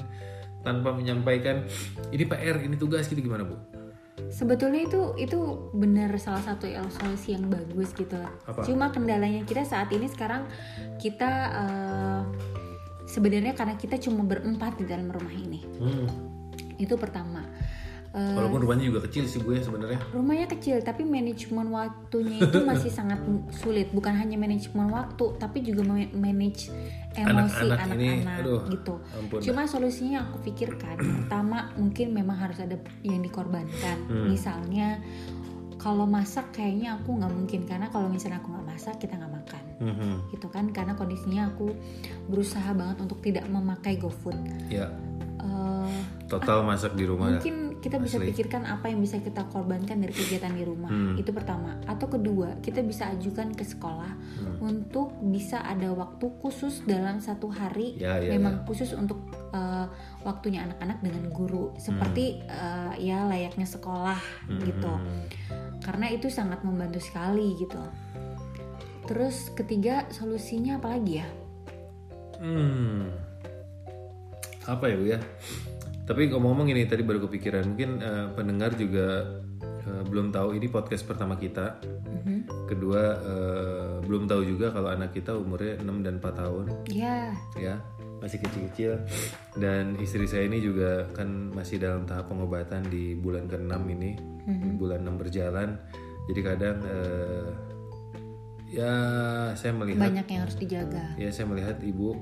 tanpa 0.63 0.95
menyampaikan 0.95 1.67
ini 2.15 2.25
PR, 2.27 2.63
ini 2.63 2.79
tugas 2.79 3.11
gitu 3.11 3.19
gimana 3.19 3.47
bu? 3.47 3.79
sebetulnya 4.29 4.85
itu 4.85 5.01
itu 5.17 5.39
benar 5.73 6.13
salah 6.21 6.43
satu 6.45 6.69
solusi 6.93 7.35
yang 7.35 7.49
bagus 7.49 7.95
gitu. 7.97 8.17
Apa? 8.45 8.67
Cuma 8.67 8.93
kendalanya 8.93 9.43
kita 9.47 9.65
saat 9.65 9.89
ini 9.95 10.11
sekarang 10.11 10.45
kita 11.01 11.31
eh, 11.55 12.21
sebenarnya 13.09 13.57
karena 13.57 13.75
kita 13.79 13.97
cuma 14.03 14.27
berempat 14.27 14.77
di 14.77 14.85
dalam 14.85 15.09
rumah 15.09 15.33
ini. 15.33 15.65
Hmm. 15.81 16.07
Itu 16.77 16.99
pertama. 17.01 17.43
Eh, 18.09 18.35
Walaupun 18.35 18.65
rumahnya 18.65 18.89
juga 18.89 19.05
kecil 19.05 19.25
sih 19.25 19.37
bu 19.37 19.53
ya 19.53 19.61
sebenarnya. 19.61 20.01
rumahnya 20.11 20.49
kecil 20.49 20.81
tapi 20.81 21.05
manajemen 21.05 21.69
waktunya 21.69 22.41
itu 22.41 22.59
masih 22.65 22.89
sangat 22.89 23.21
sulit. 23.55 23.93
Bukan 23.93 24.11
hanya 24.11 24.35
manajemen 24.35 24.89
waktu 24.89 25.37
tapi 25.37 25.61
juga 25.61 25.85
ma- 25.85 26.13
manage 26.13 26.73
emosi 27.13 27.69
Anak-anak 27.69 28.41
gitu. 28.71 28.95
Ampun. 29.13 29.39
Cuma 29.41 29.63
solusinya 29.65 30.11
yang 30.15 30.25
aku 30.27 30.39
pikirkan 30.43 30.97
pertama 31.19 31.69
mungkin 31.75 32.11
memang 32.11 32.37
harus 32.39 32.57
ada 32.59 32.75
yang 33.03 33.21
dikorbankan. 33.21 33.97
Hmm. 34.07 34.25
Misalnya 34.27 35.05
kalau 35.77 36.05
masak 36.05 36.51
kayaknya 36.51 36.97
aku 36.97 37.13
nggak 37.13 37.31
mungkin 37.31 37.61
karena 37.63 37.87
kalau 37.87 38.09
misalnya 38.09 38.41
aku 38.41 38.51
nggak 38.51 38.67
masak 38.67 38.95
kita 38.97 39.15
nggak 39.15 39.31
makan 39.33 39.65
Mhm. 39.79 40.35
gitu 40.35 40.51
kan 40.51 40.67
karena 40.69 40.91
kondisinya 40.93 41.47
aku 41.47 41.71
berusaha 42.27 42.75
banget 42.75 42.99
untuk 42.99 43.21
tidak 43.21 43.47
memakai 43.47 43.95
GoFood. 43.95 44.35
Ya, 44.67 44.91
Eh, 45.39 45.95
total 46.27 46.67
masak 46.67 46.93
di 46.93 47.07
rumah. 47.07 47.31
mungkin 47.31 47.68
kita 47.79 47.97
bisa 47.97 48.19
Asli. 48.19 48.31
pikirkan 48.31 48.63
apa 48.63 48.91
yang 48.91 48.99
bisa 48.99 49.19
kita 49.19 49.47
korbankan 49.49 49.99
dari 49.99 50.11
kegiatan 50.11 50.51
di 50.51 50.63
rumah 50.63 50.91
Hmm. 50.91 51.15
itu 51.15 51.31
pertama 51.31 51.79
atau 51.85 52.07
kedua 52.07 52.59
kita 52.59 52.83
bisa 52.83 53.11
ajukan 53.11 53.55
ke 53.55 53.63
sekolah 53.63 54.13
Hmm. 54.39 54.57
untuk 54.61 55.15
bisa 55.25 55.63
ada 55.63 55.91
waktu 55.91 56.27
khusus 56.39 56.83
dalam 56.85 57.19
satu 57.19 57.47
hari 57.47 57.95
Ya, 57.95 58.19
ya, 58.19 58.35
memang 58.35 58.63
khusus 58.65 58.91
untuk 58.93 59.23
eh, 59.49 59.87
waktunya 60.23 60.63
anak-anak 60.63 61.01
dengan 61.01 61.31
guru 61.31 61.73
seperti 61.77 62.43
eh, 62.43 62.93
ya 63.01 63.25
layaknya 63.25 63.65
sekolah 63.65 64.19
Hmm. 64.47 64.61
gitu 64.61 64.93
karena 65.81 66.11
itu 66.11 66.29
sangat 66.29 66.61
membantu 66.61 66.99
sekali 66.99 67.55
gitu 67.57 67.79
terus 69.05 69.49
ketiga 69.53 70.05
solusinya 70.09 70.77
apa 70.77 70.93
lagi 70.93 71.15
ya 71.19 71.29
Hmm. 72.39 73.11
Apa 74.63 74.85
ya 74.87 74.95
bu 74.95 75.05
ya? 75.09 75.19
Tapi 76.09 76.33
ngomong-ngomong 76.33 76.73
ini 76.73 76.89
tadi 76.89 77.05
baru 77.05 77.29
kepikiran. 77.29 77.77
Mungkin 77.77 77.91
eh, 78.01 78.27
pendengar 78.33 78.73
juga 78.81 79.29
eh, 79.61 80.03
belum 80.09 80.33
tahu 80.33 80.57
ini 80.57 80.73
podcast 80.73 81.05
pertama 81.05 81.37
kita. 81.37 81.85
Mhm. 81.85 82.49
Kedua 82.65 83.03
eh, 83.21 83.95
belum 84.09 84.25
tahu 84.25 84.43
juga 84.49 84.73
kalau 84.73 84.89
anak 84.89 85.13
kita 85.13 85.37
umurnya 85.37 85.77
6 85.85 86.01
dan 86.01 86.17
4 86.17 86.41
tahun. 86.41 86.65
Ya 86.89 87.37
ya 87.61 87.77
masih 88.25 88.41
kecil-kecil. 88.41 89.05
Dan 89.61 90.01
istri 90.01 90.25
saya 90.25 90.49
ini 90.49 90.65
juga 90.65 91.05
kan 91.13 91.53
masih 91.53 91.77
dalam 91.77 92.09
tahap 92.09 92.33
pengobatan 92.33 92.89
di 92.89 93.13
bulan 93.13 93.45
ke-6 93.45 93.77
ini. 93.93 94.17
Bulan 94.81 95.05
6 95.05 95.21
berjalan. 95.21 95.77
Jadi 96.33 96.41
kadang 96.41 96.77
eh, 96.89 97.49
ya 98.69 98.93
saya 99.57 99.73
melihat 99.77 100.09
banyak 100.09 100.27
yang 100.29 100.41
harus 100.45 100.57
dijaga. 100.57 101.05
Ya 101.21 101.29
saya 101.33 101.49
melihat 101.49 101.81
ibu 101.85 102.17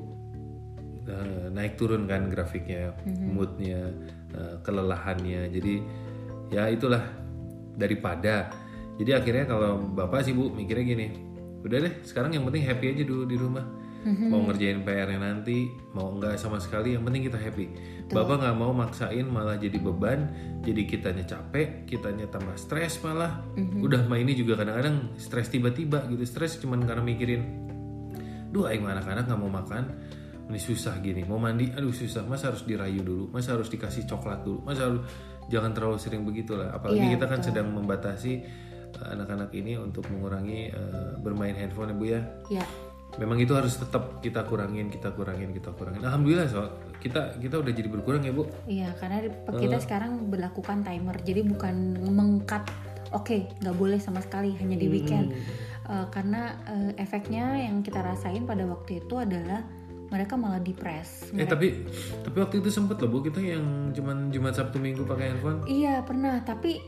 eh, 1.06 1.46
naik 1.50 1.78
turun 1.78 2.04
kan 2.04 2.28
grafiknya 2.30 2.94
moodnya 3.06 3.90
eh, 4.34 4.56
kelelahannya. 4.62 5.50
Jadi 5.50 5.74
ya 6.50 6.70
itulah 6.70 7.02
daripada. 7.74 8.50
Jadi 8.96 9.10
akhirnya 9.12 9.44
kalau 9.44 9.80
bapak 9.92 10.24
sih 10.24 10.32
bu 10.32 10.50
mikirnya 10.52 10.84
gini 10.84 11.06
udah 11.66 11.82
deh 11.82 11.94
sekarang 12.06 12.30
yang 12.30 12.46
penting 12.46 12.62
happy 12.62 12.94
aja 12.94 13.04
dulu 13.04 13.24
di 13.26 13.36
rumah. 13.36 13.66
Mau 14.06 14.38
ngerjain 14.46 14.86
PR-nya 14.86 15.18
nanti 15.18 15.66
mau 15.90 16.14
enggak 16.14 16.38
sama 16.38 16.62
sekali 16.62 16.94
yang 16.94 17.02
penting 17.02 17.26
kita 17.26 17.42
happy. 17.42 17.66
Bapak 18.06 18.38
nggak 18.38 18.54
mau 18.54 18.70
maksain 18.70 19.26
malah 19.26 19.58
jadi 19.58 19.82
beban 19.82 20.30
jadi 20.62 20.86
kitanya 20.86 21.26
capek 21.26 21.90
kitanya 21.90 22.30
tambah 22.30 22.54
stres 22.54 23.02
malah. 23.02 23.42
Udah 23.82 24.06
mah 24.06 24.22
ini 24.22 24.38
juga 24.38 24.62
kadang-kadang 24.62 25.10
stres 25.18 25.50
tiba-tiba 25.50 26.06
gitu 26.06 26.22
stres 26.22 26.54
cuman 26.62 26.86
karena 26.86 27.02
mikirin 27.02 27.66
duh 28.54 28.70
aing 28.70 28.86
anak-anak 28.86 29.26
nggak 29.26 29.40
mau 29.42 29.52
makan 29.52 29.84
ini 30.46 30.58
susah 30.60 30.98
gini. 31.02 31.26
Mau 31.26 31.38
mandi 31.38 31.70
aduh 31.74 31.90
susah. 31.92 32.22
Masa 32.26 32.54
harus 32.54 32.62
dirayu 32.62 33.02
dulu? 33.02 33.24
Masa 33.34 33.58
harus 33.58 33.66
dikasih 33.66 34.06
coklat 34.06 34.46
dulu? 34.46 34.62
Masa 34.62 34.86
harus 34.86 35.02
jangan 35.50 35.74
terlalu 35.74 35.98
sering 35.98 36.22
begitulah 36.26 36.74
apalagi 36.74 37.06
Iya, 37.06 37.12
kita 37.18 37.26
kan 37.30 37.40
sedang 37.42 37.70
membatasi 37.70 38.32
uh, 38.98 39.14
anak-anak 39.14 39.50
ini 39.54 39.78
untuk 39.78 40.06
mengurangi 40.10 40.74
uh, 40.74 41.14
bermain 41.22 41.54
handphone 41.54 41.94
ya 41.94 41.96
bu 41.98 42.04
ya? 42.06 42.20
Ya 42.50 42.66
memang 43.16 43.38
itu 43.40 43.54
harus 43.56 43.78
tetap 43.80 44.20
kita 44.20 44.44
kurangin 44.44 44.92
kita 44.92 45.14
kurangin 45.14 45.54
kita 45.54 45.72
kurangin. 45.72 46.04
Alhamdulillah 46.04 46.46
soal 46.50 46.68
kita 47.00 47.38
kita 47.40 47.62
udah 47.62 47.72
jadi 47.72 47.88
berkurang 47.88 48.22
ya 48.26 48.32
bu? 48.34 48.44
Iya, 48.68 48.92
karena 49.00 49.24
Eh. 49.30 49.60
kita 49.62 49.78
sekarang 49.80 50.28
berlakukan 50.28 50.84
timer, 50.84 51.16
jadi 51.24 51.46
bukan 51.46 51.96
mengkat. 52.12 52.68
Oke, 53.14 53.48
nggak 53.62 53.76
boleh 53.78 54.02
sama 54.02 54.18
sekali 54.20 54.52
hanya 54.58 54.76
di 54.76 54.90
weekend. 54.90 55.32
Eh, 55.86 56.06
karena 56.10 56.58
eh, 56.66 56.90
efeknya 56.98 57.62
yang 57.62 57.80
kita 57.80 58.02
rasain 58.02 58.42
pada 58.44 58.66
waktu 58.66 59.06
itu 59.06 59.14
adalah 59.16 59.62
mereka 60.06 60.34
malah 60.34 60.58
depres. 60.58 61.30
eh 61.32 61.42
tapi 61.42 61.82
tapi 62.20 62.36
waktu 62.36 62.60
itu 62.60 62.68
sempet 62.68 62.98
loh 62.98 63.10
bu 63.10 63.18
kita 63.20 63.38
yang 63.38 63.64
cuman 63.90 64.30
jumat 64.30 64.54
sabtu 64.54 64.76
minggu 64.76 65.02
pakai 65.02 65.30
handphone 65.30 65.64
Iya 65.64 66.02
pernah, 66.02 66.38
tapi 66.40 66.78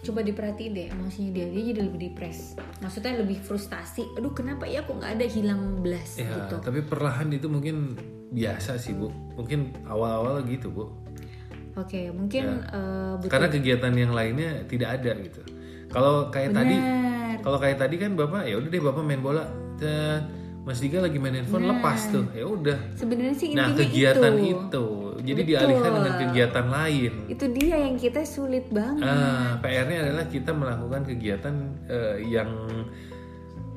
coba 0.00 0.22
diperhatiin 0.22 0.72
deh 0.72 0.86
emosinya 0.88 1.30
dia 1.30 1.46
dia 1.46 1.62
jadi 1.66 1.80
lebih 1.84 2.00
depres 2.06 2.56
maksudnya 2.80 3.20
lebih 3.20 3.36
frustasi 3.36 4.08
aduh 4.14 4.32
kenapa 4.32 4.64
ya 4.64 4.80
kok 4.80 4.96
nggak 4.96 5.12
ada 5.12 5.26
hilang 5.28 5.76
belas 5.78 6.16
Ya, 6.16 6.24
gitu 6.24 6.56
tapi 6.56 6.80
perlahan 6.80 7.28
itu 7.28 7.46
mungkin 7.46 8.00
biasa 8.30 8.78
sih 8.78 8.94
bu. 8.94 9.10
Mungkin 9.34 9.84
awal-awal 9.84 10.40
gitu 10.46 10.70
bu. 10.70 10.88
oke 11.74 12.00
mungkin 12.12 12.64
eh, 12.64 13.12
butuh 13.16 13.28
Karena 13.28 13.48
kegiatan 13.48 13.92
yang 13.92 14.10
lainnya 14.10 14.64
tidak 14.64 14.88
ada 14.96 15.12
gitu. 15.18 15.40
Kalau 15.90 16.30
kayak 16.30 16.54
tadi, 16.54 16.76
Benar. 16.78 17.36
kalau 17.42 17.58
kayak 17.58 17.76
tadi 17.76 17.96
kan 17.96 18.14
bapak 18.14 18.46
ya 18.46 18.56
udah 18.56 18.70
deh 18.70 18.80
bapak 18.80 19.02
main 19.02 19.18
bola 19.18 19.44
dan 19.76 20.30
Mas 20.60 20.76
Diga 20.76 21.00
lagi 21.00 21.16
main 21.16 21.32
handphone 21.34 21.64
lepas 21.66 22.00
tuh, 22.06 22.28
ya 22.30 22.44
udah. 22.44 22.78
sebenarnya 22.94 23.32
sih 23.32 23.48
Nah 23.52 23.72
kegiatan 23.72 24.34
itu. 24.34 24.60
itu, 24.60 24.86
jadi 25.22 25.40
dialihkan 25.46 25.90
dengan 25.94 26.14
kegiatan 26.20 26.66
lain. 26.68 27.12
itu 27.26 27.44
dia 27.50 27.76
yang 27.80 27.96
kita 27.96 28.20
sulit 28.22 28.68
banget 28.68 29.00
Ah, 29.02 29.56
PR-nya 29.58 29.98
adalah 30.04 30.26
kita 30.26 30.52
melakukan 30.52 31.02
kegiatan 31.06 31.54
eh, 31.86 32.16
yang 32.26 32.50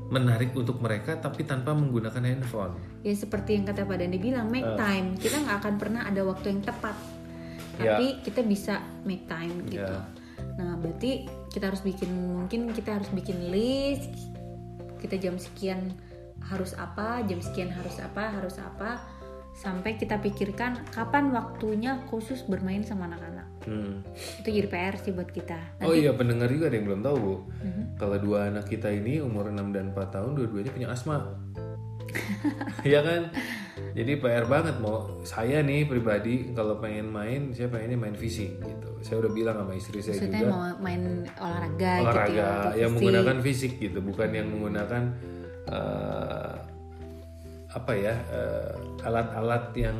menarik 0.05 0.53
untuk 0.53 0.77
mereka 0.77 1.17
tapi 1.17 1.41
tanpa 1.43 1.73
menggunakan 1.73 2.21
handphone. 2.21 2.75
ya 3.01 3.13
seperti 3.13 3.55
yang 3.55 3.65
kata 3.65 3.83
Pak 3.83 3.97
Dandi 3.97 4.17
bilang 4.17 4.47
make 4.47 4.63
Ah. 4.63 4.77
time 4.77 5.15
kita 5.15 5.39
nggak 5.39 5.57
akan 5.59 5.73
pernah 5.77 6.01
ada 6.03 6.21
waktu 6.21 6.45
yang 6.49 6.61
tepat 6.61 6.95
tapi 7.73 8.21
kita 8.21 8.43
bisa 8.43 8.77
make 9.01 9.25
time 9.25 9.65
gitu 9.65 9.81
Ya. 9.81 10.05
nah 10.53 10.77
berarti 10.77 11.25
kita 11.49 11.65
harus 11.65 11.81
bikin 11.81 12.11
mungkin 12.11 12.69
kita 12.69 12.93
harus 12.93 13.09
bikin 13.09 13.49
list 13.49 14.13
kita 14.99 15.17
jam 15.17 15.35
sekian 15.35 15.97
harus 16.49 16.75
apa 16.75 17.23
jam 17.23 17.39
sekian 17.39 17.71
harus 17.71 17.99
apa 17.99 18.33
harus 18.35 18.59
apa 18.59 18.99
sampai 19.53 19.95
kita 19.95 20.17
pikirkan 20.17 20.81
kapan 20.89 21.29
waktunya 21.29 22.01
khusus 22.09 22.41
bermain 22.45 22.81
sama 22.81 23.05
anak-anak 23.05 23.45
Hmm. 23.63 24.03
itu 24.43 24.59
jadi 24.59 24.67
PR 24.67 24.95
sih 24.99 25.15
buat 25.15 25.31
kita 25.31 25.55
Oh 25.87 25.95
iya 25.95 26.11
pendengar 26.11 26.51
juga 26.51 26.67
ada 26.67 26.75
yang 26.75 26.83
belum 26.83 26.99
tahu 26.99 27.15
bu. 27.15 27.35
Mhm. 27.63 27.83
Kalau 27.95 28.17
dua 28.19 28.51
anak 28.51 28.67
kita 28.67 28.91
ini 28.91 29.23
umur 29.23 29.47
6 29.47 29.71
dan 29.71 29.95
4 29.95 30.11
tahun 30.11 30.35
dua-duanya 30.35 30.71
punya 30.75 30.89
asma. 30.91 31.31
Iya 32.83 32.99
kan? 33.07 33.21
Jadi 33.93 34.19
PR 34.19 34.45
banget 34.49 34.81
mau 34.81 35.21
saya 35.23 35.61
nih 35.61 35.85
pribadi 35.85 36.51
kalau 36.51 36.81
pengen 36.81 37.07
main 37.07 37.55
saya 37.55 37.69
pengennya 37.69 37.95
main 37.95 38.17
fisik 38.17 38.57
gitu. 38.59 38.89
Saya 38.99 39.23
udah 39.23 39.31
bilang 39.31 39.55
sama 39.63 39.73
istri 39.77 40.01
saya 40.01 40.17
maksudnya 40.17 40.41
juga 40.43 40.51
mau 40.51 40.63
main 40.81 41.01
olahraga, 41.39 41.71
gitu 41.79 41.87
ya 41.87 42.01
olahraga 42.03 42.49
yang 42.75 42.91
fisik. 42.91 42.91
menggunakan 42.99 43.37
fisik 43.39 43.71
gitu, 43.79 43.99
bukan 44.03 44.29
yang 44.33 44.47
menggunakan 44.51 45.03
eh, 45.67 46.55
apa 47.73 47.91
ya 47.97 48.13
eh, 48.29 48.73
alat-alat 49.01 49.73
yang 49.73 49.97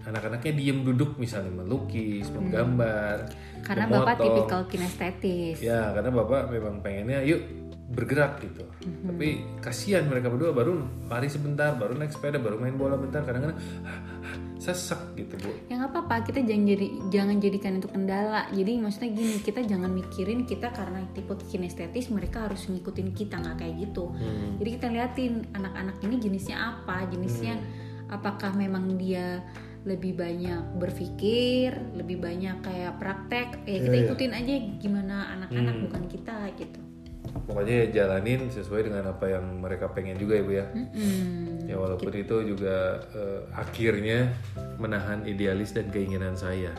anak-anaknya 0.00 0.52
diem 0.56 0.80
duduk 0.80 1.20
misalnya 1.20 1.52
melukis, 1.52 2.32
menggambar, 2.32 3.28
Hmm. 3.28 3.60
karena 3.60 3.84
bapak 3.84 4.16
memotong. 4.16 4.24
tipikal 4.24 4.62
kinestetis 4.64 5.56
Ya, 5.60 5.92
karena 5.92 6.08
Bapak 6.08 6.48
memang 6.48 6.80
pengennya 6.80 7.20
yuk 7.20 7.44
bergerak 7.90 8.38
gitu. 8.38 8.62
Tapi 8.80 9.28
kasihan 9.58 10.06
mereka 10.06 10.30
berdua 10.30 10.50
baru 10.50 10.78
lari 11.06 11.26
sebentar, 11.26 11.74
baru 11.74 11.94
naik 11.94 12.10
sepeda, 12.10 12.38
baru 12.38 12.56
main 12.56 12.74
bola 12.74 12.94
bentar, 12.94 13.20
kadang-kadang 13.20 13.58
sesek 14.60 15.16
gitu, 15.16 15.40
Bu. 15.40 15.50
ya 15.72 15.80
nggak 15.80 15.88
apa-apa 15.88 16.20
kita 16.22 16.44
jangan 16.44 16.68
jadi 16.68 16.86
jangan 17.08 17.36
jadikan 17.40 17.72
itu 17.80 17.88
kendala 17.88 18.44
jadi 18.52 18.76
maksudnya 18.76 19.10
gini 19.10 19.40
kita 19.40 19.60
jangan 19.64 19.88
mikirin 19.88 20.44
kita 20.44 20.68
karena 20.68 21.00
tipe 21.16 21.32
kinestetis 21.48 22.12
mereka 22.12 22.44
harus 22.44 22.68
ngikutin 22.68 23.08
kita 23.10 23.40
nggak 23.40 23.56
kayak 23.56 23.74
gitu 23.80 24.12
Hmm. 24.12 24.60
jadi 24.60 24.68
kita 24.76 24.86
liatin 24.92 25.32
anak-anak 25.56 25.96
ini 26.04 26.20
jenisnya 26.20 26.56
apa 26.60 27.08
jenisnya 27.08 27.56
apakah 28.06 28.52
memang 28.52 29.00
dia 29.00 29.40
lebih 29.80 30.12
banyak 30.12 30.76
berpikir 30.76 31.72
lebih 31.96 32.20
banyak 32.20 32.60
kayak 32.60 33.00
praktek 33.00 33.64
ya 33.64 33.80
kita 33.80 33.88
Iya, 33.88 33.96
iya. 33.96 34.06
ikutin 34.12 34.32
aja 34.36 34.52
gimana 34.76 35.16
anak-anak 35.40 35.88
bukan 35.88 36.02
kita 36.04 36.36
gitu 36.60 36.80
Pokoknya 37.30 37.74
ya 37.82 37.86
jalanin 38.02 38.46
sesuai 38.50 38.90
dengan 38.90 39.10
apa 39.10 39.26
yang 39.26 39.42
mereka 39.58 39.90
pengen 39.90 40.18
juga 40.18 40.38
ya, 40.38 40.44
Bu 40.46 40.52
ya. 40.54 40.66
Mm-mm. 40.70 41.66
Ya 41.66 41.76
walaupun 41.78 42.10
itu 42.14 42.36
juga 42.46 43.02
eh, 43.14 43.40
akhirnya 43.54 44.30
menahan 44.78 45.22
idealis 45.26 45.74
dan 45.74 45.90
keinginan 45.90 46.34
saya. 46.34 46.74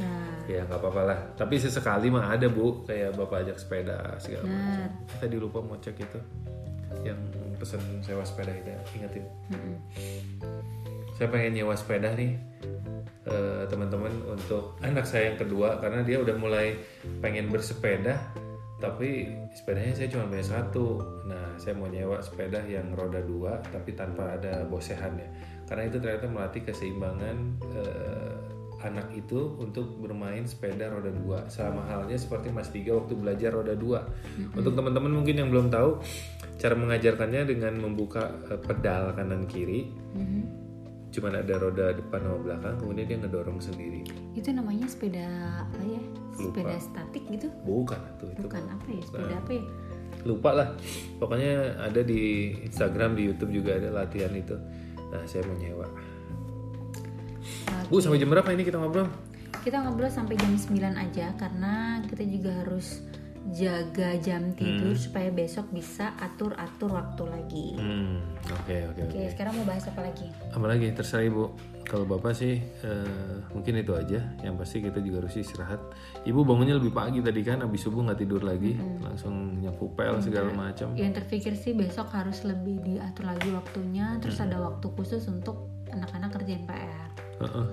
Nah, 0.00 0.44
ya 0.48 0.64
nggak 0.68 0.80
apa-apa 0.80 1.02
lah. 1.04 1.18
Tapi 1.40 1.56
sesekali 1.56 2.12
mah 2.12 2.36
ada 2.36 2.48
bu, 2.48 2.84
kayak 2.84 3.16
bapak 3.16 3.48
ajak 3.48 3.56
sepeda 3.60 4.16
segala 4.20 4.48
macam. 4.48 4.92
Tadi 5.20 5.36
lupa 5.40 5.58
mau 5.64 5.76
cek 5.80 5.96
itu, 6.04 6.20
yang 7.04 7.20
pesen 7.56 7.80
sewa 8.04 8.24
sepeda 8.24 8.52
itu 8.52 8.72
ingetin. 8.96 9.24
Saya 11.16 11.30
pengen 11.32 11.54
nyewa 11.56 11.78
sepeda 11.78 12.12
nih 12.12 12.36
eh, 13.24 13.62
teman-teman 13.72 14.12
untuk 14.28 14.76
anak 14.84 15.08
saya 15.08 15.32
yang 15.32 15.38
kedua 15.40 15.80
karena 15.80 16.04
dia 16.04 16.20
udah 16.20 16.36
mulai 16.36 16.76
pengen 17.24 17.48
bersepeda. 17.48 18.20
Tapi 18.82 19.30
sepedanya 19.54 19.94
saya 19.94 20.08
cuma 20.10 20.28
punya 20.28 20.44
satu. 20.44 20.86
Nah, 21.30 21.54
saya 21.56 21.78
mau 21.78 21.86
nyewa 21.86 22.18
sepeda 22.18 22.60
yang 22.66 22.90
roda 22.92 23.22
dua 23.22 23.62
tapi 23.70 23.94
tanpa 23.94 24.34
ada 24.34 24.66
bosehannya. 24.66 25.28
Karena 25.64 25.88
itu 25.88 25.96
ternyata 26.02 26.26
melatih 26.28 26.62
keseimbangan 26.66 27.36
eh, 27.70 28.34
anak 28.84 29.08
itu 29.16 29.56
untuk 29.56 29.96
bermain 30.02 30.44
sepeda 30.44 30.90
roda 30.90 31.08
dua. 31.08 31.46
Sama 31.48 31.86
halnya 31.86 32.18
seperti 32.18 32.52
Mas 32.52 32.68
Tiga 32.68 32.98
waktu 32.98 33.14
belajar 33.16 33.54
roda 33.54 33.72
dua. 33.78 34.04
Untuk 34.52 34.76
teman-teman 34.76 35.22
mungkin 35.22 35.38
yang 35.40 35.48
belum 35.48 35.72
tahu 35.72 36.02
cara 36.58 36.74
mengajarkannya 36.74 37.42
dengan 37.46 37.78
membuka 37.78 38.30
eh, 38.50 38.58
pedal 38.58 39.14
kanan 39.14 39.46
kiri 39.46 39.90
cuman 41.14 41.38
ada 41.38 41.54
roda 41.62 41.94
depan 41.94 42.20
sama 42.26 42.38
belakang 42.42 42.74
kemudian 42.82 43.06
dia 43.06 43.18
ngedorong 43.22 43.58
sendiri. 43.62 44.02
Itu 44.34 44.50
namanya 44.50 44.90
sepeda 44.90 45.26
apa 45.62 45.82
ya? 45.86 46.02
Sepeda 46.34 46.76
statik 46.82 47.22
gitu? 47.30 47.46
Bukan 47.62 48.00
tuh 48.18 48.34
itu 48.34 48.42
bukan 48.42 48.62
apa 48.66 48.88
ya? 48.90 49.02
Sepeda 49.06 49.34
apa 49.38 49.50
ya? 49.54 49.64
lupa 50.24 50.50
lah. 50.56 50.68
Pokoknya 51.20 51.78
ada 51.78 52.00
di 52.00 52.54
Instagram 52.64 53.14
di 53.14 53.28
YouTube 53.30 53.52
juga 53.62 53.76
ada 53.76 53.90
latihan 53.90 54.32
itu. 54.34 54.56
Nah 55.12 55.22
saya 55.28 55.44
mau 55.46 55.54
nyewa. 55.58 55.86
Bu 57.90 58.00
sampai 58.00 58.18
jam 58.18 58.32
berapa 58.32 58.48
ini 58.50 58.64
kita 58.64 58.80
ngobrol? 58.80 59.06
Kita 59.62 59.80
ngobrol 59.84 60.10
sampai 60.12 60.34
jam 60.38 60.52
9 60.56 60.80
aja 60.94 61.32
karena 61.36 62.00
kita 62.08 62.24
juga 62.24 62.50
harus 62.64 63.04
jaga 63.52 64.16
jam 64.18 64.56
tidur 64.56 64.96
supaya 64.96 65.28
besok 65.28 65.68
bisa 65.68 66.16
atur-atur 66.16 66.88
waktu 66.88 67.22
lagi. 67.28 67.66
hmm 67.76 68.16
oke 68.48 68.76
oke 68.88 69.00
Oke, 69.04 69.20
oke 69.20 69.20
sekarang 69.30 69.52
mau 69.54 69.66
bahas 69.66 69.84
apa 69.84 70.00
lagi? 70.00 70.26
apalagi 70.48 70.86
terserah 70.92 71.28
ibu 71.28 71.52
kalau 71.84 72.08
bapak 72.08 72.32
sih 72.32 72.56
eh, 72.60 73.36
mungkin 73.52 73.76
itu 73.76 73.92
aja 73.92 74.24
yang 74.40 74.56
pasti 74.56 74.80
kita 74.80 74.96
juga 74.98 75.28
harus 75.28 75.36
istirahat 75.36 75.76
ibu 76.24 76.40
bangunnya 76.40 76.80
lebih 76.80 76.96
pagi 76.96 77.20
tadi 77.20 77.44
kan 77.44 77.60
habis 77.60 77.84
subuh 77.84 78.00
nggak 78.00 78.24
tidur 78.24 78.40
lagi 78.40 78.80
langsung 79.04 79.60
nyapu 79.60 79.92
pel 79.92 80.16
segala 80.18 80.48
macam 80.50 80.96
Yang 80.96 81.20
terpikir 81.20 81.52
sih 81.52 81.76
besok 81.76 82.08
harus 82.10 82.40
lebih 82.42 82.80
diatur 82.80 83.28
lagi 83.28 83.52
waktunya, 83.52 84.16
terus 84.18 84.40
ada 84.40 84.56
waktu 84.56 84.88
khusus 84.90 85.20
untuk 85.28 85.68
anak-anak 85.92 86.32
kerjain 86.32 86.64
PR. 86.64 87.08
Heeh. 87.44 87.66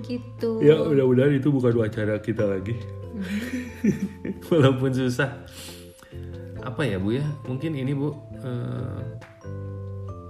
Gitu. 0.00 0.50
Ya 0.62 0.78
mudah-mudahan 0.78 1.34
itu 1.34 1.50
bukan 1.50 1.74
wacana 1.76 2.16
kita 2.18 2.46
lagi. 2.46 2.72
Walaupun 4.50 4.90
susah. 4.92 5.44
Apa 6.62 6.82
ya 6.84 6.98
bu 6.98 7.16
ya? 7.16 7.26
Mungkin 7.46 7.74
ini 7.74 7.94
bu 7.94 8.14
eh, 8.42 9.02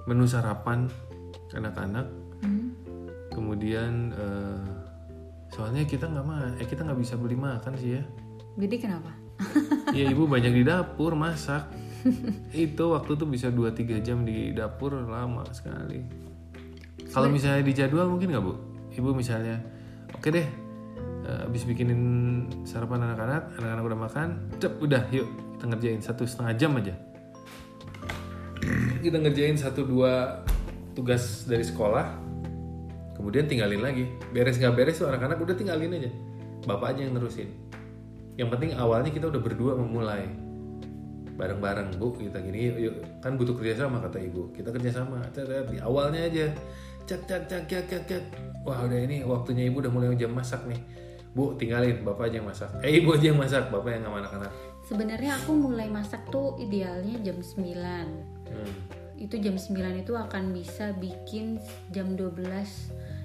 menu 0.08 0.24
sarapan 0.28 0.88
anak-anak. 1.52 2.06
Hmm. 2.44 2.72
Kemudian 3.32 4.12
eh, 4.12 4.66
soalnya 5.52 5.84
kita 5.88 6.08
nggak 6.08 6.24
mah, 6.26 6.56
eh 6.60 6.66
kita 6.68 6.84
nggak 6.84 7.00
bisa 7.00 7.14
beli 7.16 7.36
makan 7.36 7.72
sih 7.76 7.98
ya. 7.98 8.02
Jadi 8.58 8.76
kenapa? 8.78 9.12
Ya 9.96 10.04
ibu 10.04 10.28
banyak 10.28 10.52
di 10.52 10.64
dapur 10.68 11.16
masak. 11.16 11.72
itu 12.54 12.84
waktu 12.94 13.18
tuh 13.18 13.26
bisa 13.26 13.50
2-3 13.50 14.04
jam 14.04 14.22
di 14.22 14.54
dapur 14.54 14.94
lama 14.94 15.42
sekali. 15.50 16.04
Kalau 17.08 17.32
misalnya 17.32 17.64
di 17.64 17.72
jadwal 17.74 18.06
mungkin 18.06 18.30
nggak 18.30 18.44
bu? 18.44 18.54
Ibu 18.94 19.16
misalnya, 19.16 19.58
oke 20.12 20.28
deh, 20.28 20.44
eh, 20.44 20.48
habis 21.44 21.62
bikinin 21.68 22.02
sarapan 22.64 23.04
anak-anak, 23.04 23.56
anak-anak 23.60 23.84
udah 23.84 24.00
makan, 24.08 24.28
cep 24.56 24.72
udah 24.80 25.04
yuk 25.12 25.28
kita 25.58 25.64
ngerjain 25.74 26.00
satu 26.00 26.22
setengah 26.24 26.54
jam 26.54 26.72
aja. 26.78 26.94
kita 29.04 29.16
ngerjain 29.18 29.56
satu 29.56 29.86
dua 29.86 30.42
tugas 30.94 31.46
dari 31.46 31.62
sekolah, 31.62 32.18
kemudian 33.14 33.46
tinggalin 33.46 33.82
lagi. 33.82 34.10
Beres 34.34 34.58
nggak 34.58 34.74
beres 34.74 34.98
tuh 34.98 35.10
anak-anak 35.10 35.38
udah 35.38 35.54
tinggalin 35.54 35.94
aja, 35.94 36.10
bapak 36.66 36.94
aja 36.94 37.00
yang 37.06 37.14
nerusin. 37.14 37.50
Yang 38.38 38.48
penting 38.54 38.70
awalnya 38.78 39.10
kita 39.10 39.30
udah 39.30 39.42
berdua 39.42 39.74
memulai 39.74 40.26
bareng-bareng 41.38 42.02
bu 42.02 42.18
kita 42.18 42.42
gini 42.42 42.74
yuk, 42.74 42.76
yuk. 42.90 42.94
kan 43.22 43.38
butuh 43.38 43.54
kerjasama 43.54 44.02
kata 44.02 44.18
ibu 44.18 44.50
kita 44.50 44.74
kerjasama 44.74 45.22
di 45.70 45.78
awalnya 45.78 46.26
aja 46.26 46.50
cak 47.06 47.30
cak 47.30 47.46
cak 47.46 47.62
cak 47.70 47.84
cak 47.86 48.02
cak 48.10 48.24
wah 48.66 48.82
udah 48.82 48.98
ini 49.06 49.22
waktunya 49.22 49.70
ibu 49.70 49.78
udah 49.78 49.92
mulai 49.94 50.18
jam 50.18 50.34
masak 50.34 50.66
nih 50.66 50.82
bu 51.36 51.54
tinggalin 51.56 52.00
bapak 52.02 52.32
aja 52.32 52.40
yang 52.40 52.48
masak 52.48 52.70
eh 52.80 52.98
ibu 52.98 53.14
aja 53.14 53.26
yang 53.30 53.38
masak 53.38 53.68
bapak 53.68 53.98
yang 53.98 54.04
sama 54.08 54.24
anak-anak 54.24 54.52
Sebenarnya 54.88 55.36
aku 55.36 55.52
mulai 55.52 55.92
masak 55.92 56.24
tuh 56.32 56.56
idealnya 56.56 57.20
jam 57.20 57.36
9. 57.44 57.76
hmm. 58.48 58.72
Itu 59.20 59.36
jam 59.36 59.60
9 59.60 59.76
itu 60.00 60.16
akan 60.16 60.56
bisa 60.56 60.96
bikin 60.96 61.60
jam 61.92 62.16
12 62.16 62.40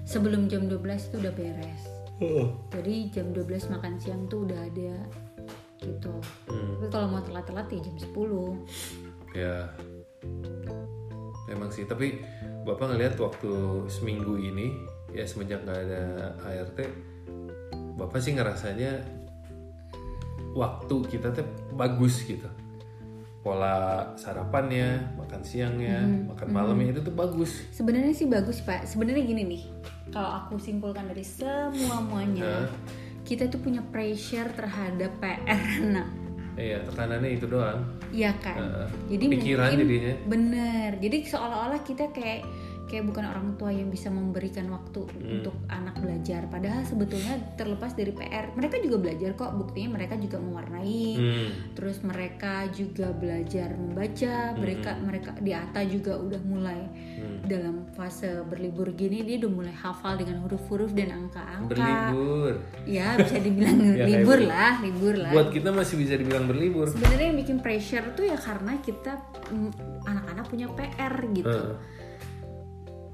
sebelum 0.04 0.52
jam 0.52 0.68
12 0.68 0.84
itu 0.84 1.16
udah 1.24 1.32
beres. 1.32 1.82
Jadi 2.68 3.08
jam 3.08 3.32
12 3.32 3.72
makan 3.72 3.96
siang 3.96 4.28
tuh 4.28 4.44
udah 4.44 4.60
ada 4.60 4.92
gitu 5.80 6.12
Hmm. 6.48 6.80
tapi 6.80 6.88
kalau 6.92 7.06
mau 7.12 7.20
telat-telat 7.24 7.66
ya 7.72 7.80
jam 7.80 7.96
10 7.96 8.60
Ya, 9.34 9.66
memang 11.50 11.66
sih. 11.74 11.82
Tapi 11.84 12.22
bapak 12.62 12.94
ngelihat 12.94 13.18
waktu 13.18 13.50
seminggu 13.90 14.38
ini, 14.38 14.78
ya 15.10 15.26
semenjak 15.26 15.66
nggak 15.66 15.80
ada 15.90 16.02
ART, 16.46 16.78
bapak 17.94 18.18
sih 18.18 18.34
ngerasanya 18.34 19.02
waktu 20.54 20.94
kita 21.08 21.30
tuh 21.30 21.46
bagus 21.74 22.22
gitu. 22.22 22.46
Pola 23.44 24.08
sarapannya, 24.16 25.04
makan 25.20 25.44
siangnya, 25.44 26.00
makan 26.24 26.48
malamnya 26.48 26.96
itu 26.96 27.00
tuh 27.04 27.12
bagus. 27.12 27.60
sebenarnya 27.76 28.16
sih 28.16 28.24
bagus 28.24 28.64
pak 28.64 28.88
sebenarnya 28.88 29.20
gini 29.20 29.42
nih 29.44 29.62
kalau 30.08 30.30
aku 30.40 30.56
simpulkan 30.56 31.04
dari 31.12 31.20
semua 31.20 32.00
muanya 32.00 32.72
kita 33.20 33.52
tuh 33.52 33.60
punya 33.60 33.84
pressure 33.84 34.48
terhadap 34.56 35.12
PR 35.20 35.44
anak 35.84 36.08
Iya, 36.54 36.86
tekanannya 36.86 37.34
itu 37.34 37.50
doang. 37.50 37.82
Iya 38.14 38.30
kan 38.38 38.54
Heeh. 38.56 38.88
jadi 39.12 39.24
Pikiran 39.28 39.68
mungkin 39.68 39.80
jadinya. 39.84 40.14
bener 40.24 40.90
jadi 41.02 41.16
seolah-olah 41.26 41.80
kita 41.82 42.04
kayak 42.16 42.46
kayak 42.94 43.06
bukan 43.06 43.26
orang 43.26 43.48
tua 43.54 43.70
yang 43.70 43.88
bisa 43.88 44.06
memberikan 44.08 44.70
waktu 44.70 45.02
Hmm. 45.04 45.34
untuk 45.34 45.54
anak 45.66 45.98
belajar 45.98 46.46
padahal 46.46 46.82
sebetulnya 46.82 47.34
terlepas 47.52 47.92
dari 47.92 48.10
PR 48.10 48.54
mereka 48.54 48.78
juga 48.78 48.96
belajar 49.00 49.30
kok 49.32 49.50
buktinya 49.52 49.90
mereka 49.92 50.14
juga 50.16 50.38
mewarnai 50.38 51.02
Hmm. 51.12 51.48
terus 51.72 51.98
mereka 52.00 52.70
juga 52.70 53.10
belajar 53.10 53.74
membaca 53.74 54.34
mereka 54.54 54.90
mereka 54.96 55.30
di 55.36 55.50
Ata 55.50 55.82
juga 55.82 56.14
udah 56.14 56.38
mulai 56.40 56.80
Hmm. 57.14 57.42
dalam 57.44 57.90
fase 57.90 58.42
berlibur 58.44 58.90
gini 58.92 59.22
dia 59.22 59.36
udah 59.36 59.52
mulai 59.52 59.74
hafal 59.74 60.14
dengan 60.14 60.38
huruf-huruf 60.40 60.92
dan 60.92 61.10
angka-angka 61.12 61.74
Berlibur. 61.74 62.54
ya 62.84 63.16
bisa 63.16 63.36
dibilang 63.36 63.76
Ya, 63.84 63.90
kayak 63.96 64.06
libur 64.08 64.38
begitu. 64.38 64.52
lah 64.52 64.72
libur 64.78 65.14
lah 65.16 65.32
Buat 65.32 65.48
kita 65.50 65.68
masih 65.70 65.94
bisa 65.96 66.14
dibilang 66.14 66.46
berlibur. 66.46 66.86
sebenarnya 66.86 67.26
yang 67.26 67.38
bikin 67.38 67.58
pressure 67.58 68.06
tuh 68.12 68.24
ya 68.24 68.36
karena 68.36 68.78
kita 68.78 69.18
mm, 69.46 69.70
anak-anak 70.04 70.44
punya 70.44 70.66
PR 70.68 71.14
gitu 71.32 71.50
Heeh. 71.50 71.74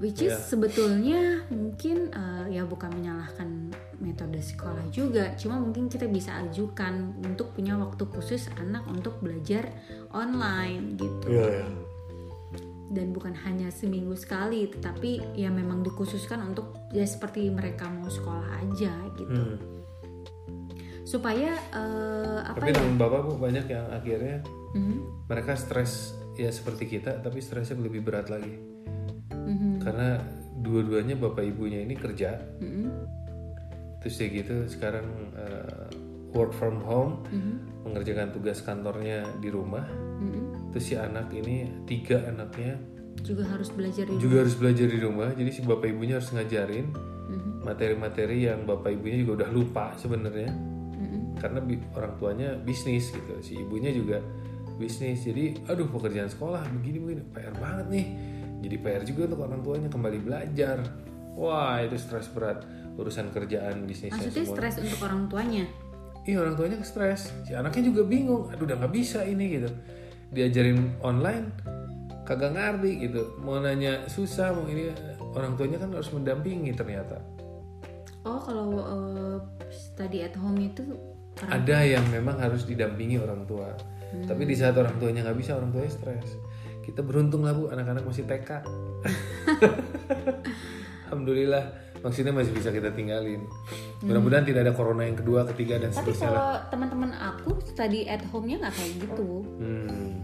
Which 0.01 0.25
is 0.25 0.33
sebetulnya 0.33 1.45
mungkin 1.53 2.09
uh, 2.11 2.49
ya 2.49 2.65
bukan 2.65 2.89
menyalahkan 2.97 3.69
metode 4.01 4.41
sekolah 4.41 4.89
juga. 4.89 5.37
Cuma 5.37 5.61
mungkin 5.61 5.87
kita 5.87 6.09
bisa 6.09 6.41
ajukan 6.41 7.21
untuk 7.21 7.53
punya 7.53 7.77
waktu 7.77 8.03
khusus 8.09 8.49
anak 8.57 8.83
untuk 8.89 9.21
belajar 9.21 9.69
online 10.11 10.97
gitu. 10.97 11.29
Iya, 11.29 11.69
dan 12.91 13.15
bukan 13.15 13.31
hanya 13.47 13.71
seminggu 13.71 14.19
sekali 14.19 14.67
tetapi 14.67 15.39
ya 15.39 15.47
memang 15.47 15.79
dikhususkan 15.79 16.43
untuk 16.43 16.75
ya 16.91 17.07
seperti 17.07 17.47
mereka 17.47 17.87
mau 17.87 18.11
sekolah 18.11 18.59
aja 18.59 18.91
gitu. 19.15 19.31
Hmm. 19.31 19.57
supaya 21.01 21.59
uh, 21.75 22.39
apa 22.45 22.61
Tapi 22.61 22.71
ya? 22.71 22.87
bapak 22.95 23.19
bu 23.27 23.33
banyak 23.35 23.65
yang 23.67 23.83
akhirnya 23.91 24.39
Mhm, 24.71 25.27
mereka 25.27 25.59
stres 25.59 26.15
ya 26.39 26.47
seperti 26.47 26.87
kita 26.87 27.19
tapi 27.19 27.43
stresnya 27.43 27.75
lebih 27.75 28.07
berat 28.07 28.31
lagi 28.31 28.55
mhm, 29.31 29.79
karena 29.79 30.19
dua-duanya 30.57 31.15
bapak 31.15 31.43
ibunya 31.43 31.81
ini 31.81 31.95
kerja. 31.95 32.37
Mhm, 32.59 32.87
terus 33.99 34.15
ya 34.17 34.27
gitu 34.27 34.65
sekarang 34.67 35.05
eh, 35.33 35.87
work 36.31 36.53
from 36.53 36.81
home 36.81 37.21
mhm, 37.27 37.85
mengerjakan 37.85 38.31
tugas 38.31 38.61
kantornya 38.61 39.25
di 39.39 39.49
rumah. 39.49 39.85
Mhm. 40.21 40.71
terus 40.71 40.87
si 40.87 40.95
anak 40.95 41.27
ini 41.35 41.67
tiga 41.83 42.23
anaknya 42.31 42.79
juga 43.19 43.43
harus 43.43 43.67
belajar 43.67 44.07
di 44.07 44.15
juga 44.15 44.39
harus 44.39 44.55
belajar 44.55 44.87
di 44.87 44.97
rumah. 44.97 45.35
Jadi 45.35 45.49
si 45.51 45.61
bapak 45.61 45.89
ibunya 45.89 46.15
harus 46.15 46.31
ngajarin 46.31 46.87
Mhm, 47.27 47.63
materi-materi 47.63 48.47
yang 48.47 48.63
bapak 48.63 48.91
ibunya 48.91 49.19
juga 49.19 49.43
udah 49.43 49.49
lupa 49.51 49.85
sebenarnya. 49.95 50.51
Mhm. 50.95 51.41
karena 51.41 51.59
bi- 51.59 51.81
orang 51.91 52.13
tuanya 52.15 52.49
bisnis 52.55 53.09
gitu. 53.09 53.33
Si 53.41 53.57
ibunya 53.57 53.89
juga 53.89 54.21
bisnis. 54.77 55.25
Jadi 55.25 55.57
aduh 55.65 55.89
pekerjaan 55.89 56.29
sekolah 56.29 56.61
begini 56.71 56.97
begini 57.01 57.21
PR 57.27 57.55
banget 57.57 57.85
nih 57.89 58.05
jadi 58.61 58.75
PR 58.77 59.03
juga 59.03 59.21
untuk 59.33 59.41
orang 59.41 59.61
tuanya 59.65 59.89
kembali 59.89 60.19
belajar. 60.21 60.77
Wah 61.33 61.81
itu 61.81 61.97
stres 61.97 62.29
berat. 62.29 62.61
Urusan 62.93 63.33
kerjaan 63.33 63.89
bisnisnya 63.89 64.13
maksudnya 64.13 64.45
semua. 64.45 64.55
stres 64.55 64.73
untuk 64.85 65.01
orang 65.09 65.21
tuanya? 65.25 65.65
Iya 66.29 66.37
orang 66.45 66.53
tuanya 66.53 66.77
stres. 66.85 67.33
Si 67.49 67.57
anaknya 67.57 67.89
juga 67.89 68.05
bingung. 68.05 68.53
Aduh 68.53 68.69
udah 68.69 68.77
nggak 68.77 68.93
bisa 68.93 69.25
ini 69.25 69.57
gitu. 69.57 69.69
Diajarin 70.29 71.01
online 71.01 71.49
kagak 72.21 72.53
ngerti 72.53 73.09
gitu. 73.09 73.41
Mau 73.41 73.57
nanya 73.57 74.05
susah 74.05 74.53
mau 74.53 74.69
ini. 74.69 74.93
Orang 75.33 75.57
tuanya 75.57 75.81
kan 75.81 75.89
harus 75.89 76.13
mendampingi 76.13 76.69
ternyata. 76.77 77.17
Oh 78.21 78.37
kalau 78.37 78.77
uh, 78.77 79.37
study 79.73 80.21
at 80.21 80.37
home 80.37 80.61
itu 80.61 80.85
ada 81.49 81.81
yang 81.81 82.05
memang 82.13 82.37
harus 82.37 82.69
didampingi 82.69 83.17
orang 83.17 83.49
tua. 83.49 83.73
Tapi 84.11 84.43
di 84.45 84.53
saat 84.53 84.77
orang 84.77 84.99
tuanya 85.01 85.25
nggak 85.25 85.39
bisa 85.39 85.57
orang 85.57 85.71
tuanya 85.73 85.89
stres 85.89 86.50
kita 86.81 87.01
beruntung 87.05 87.45
lah 87.45 87.53
bu. 87.53 87.69
Anak-anak 87.69 88.03
masih 88.05 88.25
TK 88.25 88.49
alhamdulillah 91.11 91.63
maksudnya 92.01 92.31
masih 92.33 92.55
bisa 92.55 92.71
kita 92.71 92.89
tinggalin. 92.95 93.45
Mudah-mudahan 94.01 94.47
tidak 94.47 94.65
ada 94.65 94.73
corona 94.73 95.05
yang 95.05 95.19
kedua 95.19 95.45
ketiga 95.53 95.77
dan 95.77 95.91
tapi 95.91 96.15
seterusnya 96.15 96.31
kalau 96.31 96.51
teman-teman 96.71 97.11
aku 97.13 97.51
study 97.67 98.07
at 98.07 98.23
home-nya 98.31 98.63
nggak 98.63 98.73
kayak 98.79 98.93
gitu. 99.03 99.29
Hmm. 99.59 100.23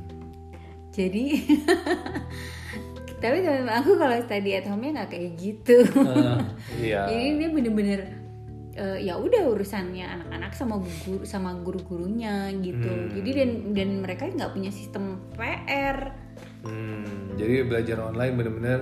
jadi 0.98 1.26
tapi 3.22 3.38
teman 3.46 3.70
aku 3.70 3.91
kalau 4.02 4.17
study 4.26 4.52
at 4.58 4.65
home-nya 4.65 5.04
nggak 5.04 5.10
kayak 5.13 5.32
gitu. 5.38 5.78
Ah, 6.02 6.41
iya. 6.82 7.06
Jadi 7.12 7.26
dia 7.38 7.50
bener-bener 7.54 8.02
eh, 8.74 8.98
ya 9.06 9.22
udah 9.22 9.46
urusannya 9.54 10.06
anak-anak 10.08 10.58
sama 10.58 10.82
guru 10.82 11.22
sama 11.22 11.54
guru-gurunya 11.62 12.50
gitu. 12.65 12.89
Hmm. 12.89 13.13
jadi 13.13 13.30
dan 13.43 13.50
dan 13.78 13.89
mereka 14.02 14.26
nggak 14.26 14.54
punya 14.58 14.74
sistem 14.74 15.22
PR 15.38 16.27
Hmm, 16.67 17.34
jadi 17.36 17.63
belajar 17.63 17.97
online 18.03 18.34
benar-benar 18.36 18.80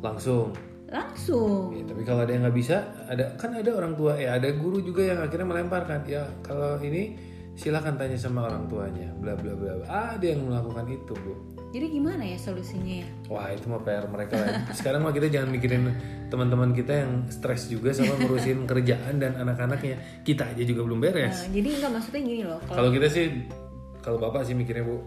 langsung. 0.00 0.56
langsung 0.88 1.76
Ya, 1.76 1.84
tapi 1.84 2.00
kalau 2.00 2.24
ada 2.24 2.32
yang 2.32 2.48
nggak 2.48 2.56
bisa, 2.56 2.80
ada 3.04 3.36
kan 3.36 3.52
ada 3.52 3.76
orang 3.76 3.92
tua 3.92 4.16
ya 4.16 4.40
ada 4.40 4.48
guru 4.56 4.80
juga 4.80 5.04
yang 5.04 5.20
akhirnya 5.20 5.44
melemparkan. 5.44 6.00
Ya 6.08 6.24
kalau 6.40 6.80
ini 6.80 7.12
silakan 7.52 8.00
tanya 8.00 8.16
sama 8.16 8.48
orang 8.48 8.64
tuanya. 8.66 9.12
Bla 9.20 9.36
bla 9.36 9.52
bla. 9.52 9.84
Ah, 9.84 10.16
Ada 10.16 10.32
yang 10.32 10.48
melakukan 10.48 10.88
itu 10.88 11.12
bu. 11.12 11.32
jadi 11.68 11.84
gimana 11.92 12.24
ya 12.24 12.40
solusinya 12.40 13.04
ya 13.04 13.08
Wah 13.28 13.52
itu 13.52 13.68
mah 13.68 13.84
PR 13.84 14.08
mereka 14.08 14.40
lah. 14.40 14.72
Sekarang 14.72 15.04
mah 15.04 15.12
kita 15.12 15.28
jangan 15.28 15.52
mikirin 15.52 15.92
teman-teman 16.32 16.72
kita 16.72 17.04
yang 17.04 17.28
stres 17.28 17.68
juga 17.68 17.92
sama 17.92 18.16
ngurusin 18.16 18.64
kerjaan 18.64 19.20
dan 19.20 19.36
anak-anaknya. 19.36 20.24
Kita 20.24 20.48
aja 20.48 20.64
juga 20.64 20.88
belum 20.88 21.04
beres. 21.04 21.44
Nah, 21.44 21.52
jadi 21.52 21.68
nggak 21.76 21.90
maksudnya 21.92 22.20
gini 22.24 22.42
loh 22.48 22.56
Kalau 22.64 22.88
kita 22.88 23.12
sih, 23.12 23.44
kalau 24.00 24.16
bapak 24.16 24.48
sih 24.48 24.56
mikirnya 24.56 24.88
bu, 24.88 25.04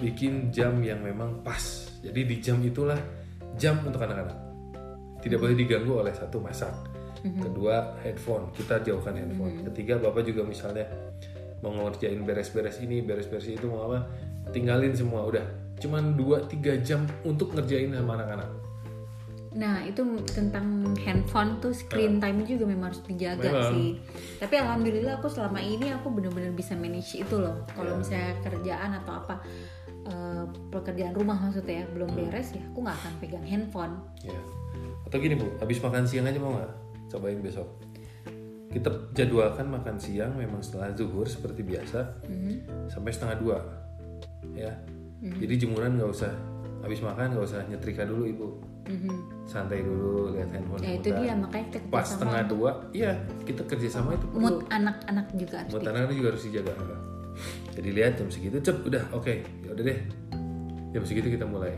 bikin 0.00 0.50
jam 0.50 0.78
yang 0.82 1.00
memang 1.00 1.40
pas. 1.40 1.90
Jadi 2.02 2.20
di 2.26 2.36
jam 2.42 2.60
itulah 2.62 2.98
jam 3.56 3.80
untuk 3.82 4.02
anak-anak. 4.02 4.38
Tidak 5.22 5.38
boleh 5.40 5.56
diganggu 5.56 5.92
oleh 6.06 6.14
satu 6.14 6.38
masak. 6.38 6.72
Kedua 7.26 7.98
headphone, 8.06 8.54
kita 8.54 8.86
jauhkan 8.86 9.18
handphone. 9.18 9.66
Ketiga 9.72 9.98
bapak 9.98 10.22
juga 10.22 10.46
misalnya 10.46 10.86
mau 11.64 11.74
ngerjain 11.74 12.22
beres-beres 12.22 12.78
ini, 12.84 13.02
beres-beres 13.02 13.50
itu 13.50 13.66
mau 13.66 13.90
apa, 13.90 14.06
tinggalin 14.54 14.94
semua 14.94 15.26
udah. 15.26 15.42
Cuman 15.82 16.14
2-3 16.14 16.86
jam 16.86 17.02
untuk 17.26 17.50
ngerjain 17.56 17.90
sama 17.90 18.14
anak-anak. 18.20 18.50
Nah 19.56 19.80
itu 19.88 20.04
tentang 20.28 20.92
handphone 21.00 21.56
tuh 21.64 21.72
screen 21.72 22.20
time 22.20 22.44
juga 22.44 22.68
memang 22.68 22.92
harus 22.92 23.00
dijaga 23.08 23.48
Memang. 23.48 23.72
sih. 23.72 23.88
Tapi 24.36 24.54
alhamdulillah 24.60 25.16
aku 25.16 25.32
selama 25.32 25.64
ini 25.64 25.96
aku 25.96 26.12
benar-benar 26.12 26.52
bisa 26.52 26.76
manage 26.76 27.16
itu 27.16 27.36
loh. 27.40 27.64
Kalau 27.72 27.96
misalnya 27.96 28.36
kerjaan 28.44 29.00
atau 29.00 29.16
apa 29.16 29.40
eh, 30.06 30.44
pekerjaan 30.70 31.12
rumah 31.12 31.36
maksudnya 31.36 31.82
ya 31.82 31.86
belum 31.90 32.10
beres 32.10 32.54
ya 32.54 32.62
aku 32.64 32.78
nggak 32.80 32.96
akan 32.96 33.12
pegang 33.18 33.44
handphone. 33.44 33.94
Ya. 34.22 34.38
Atau 35.04 35.18
gini 35.18 35.34
bu, 35.34 35.46
habis 35.58 35.78
makan 35.78 36.02
siang 36.02 36.26
aja 36.26 36.38
mau 36.38 36.54
nggak? 36.54 36.72
Cobain 37.10 37.38
besok. 37.38 37.68
Kita 38.66 38.90
jadwalkan 39.12 39.70
makan 39.70 39.96
siang 39.96 40.34
memang 40.34 40.60
setelah 40.60 40.92
zuhur 40.92 41.24
seperti 41.24 41.62
biasa 41.62 42.22
sampai 42.86 43.10
setengah 43.10 43.36
dua, 43.38 43.58
ya. 44.52 44.74
Jadi 45.22 45.54
jemuran 45.56 45.96
nggak 45.96 46.10
usah 46.12 46.30
habis 46.84 47.00
makan 47.00 47.34
nggak 47.34 47.46
usah 47.46 47.64
nyetrika 47.66 48.04
dulu 48.04 48.28
ibu, 48.28 48.48
Mhm. 48.86 49.46
santai 49.48 49.80
dulu 49.80 50.36
lihat 50.36 50.52
handphone. 50.52 50.82
Ya 50.84 50.92
itu 50.94 51.08
dia 51.08 51.32
makanya 51.34 51.66
kita 51.72 51.86
Pas 51.88 52.04
setengah 52.04 52.42
dua, 52.46 52.70
iya 52.92 53.16
kita 53.42 53.64
kerjasama 53.64 54.14
itu 54.14 54.26
perlu. 54.28 54.42
mood 54.44 54.58
anak-anak 54.68 55.26
juga 55.34 55.56
harus 55.64 55.72
Buat 55.72 55.86
anak 55.88 56.12
juga 56.12 56.28
harus 56.36 56.44
dijaga. 56.44 56.72
Jadi 57.76 57.88
lihat 57.92 58.16
jam 58.16 58.32
segitu, 58.32 58.56
cep 58.64 58.80
udah 58.88 59.04
oke, 59.12 59.44
ya 59.44 59.70
udah 59.76 59.84
deh. 59.84 59.98
Jam 60.96 61.04
segitu 61.04 61.28
kita 61.28 61.44
mulai. 61.44 61.76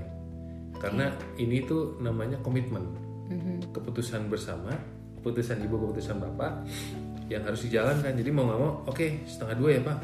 Karena 0.79 1.11
ini 1.35 1.67
tuh 1.67 1.99
namanya 1.99 2.39
komitmen 2.39 2.87
Mhm. 3.29 3.75
keputusan 3.75 4.31
bersama, 4.31 4.73
keputusan 5.21 5.59
ibu, 5.67 5.75
keputusan 5.75 6.23
bapak 6.23 6.65
yang 7.27 7.43
harus 7.43 7.67
dijalankan. 7.67 8.15
Jadi 8.15 8.31
mau 8.31 8.47
nggak 8.47 8.61
mau, 8.63 8.73
oke 8.87 9.27
setengah 9.27 9.55
dua 9.59 9.71
ya 9.75 9.81
pak. 9.83 9.97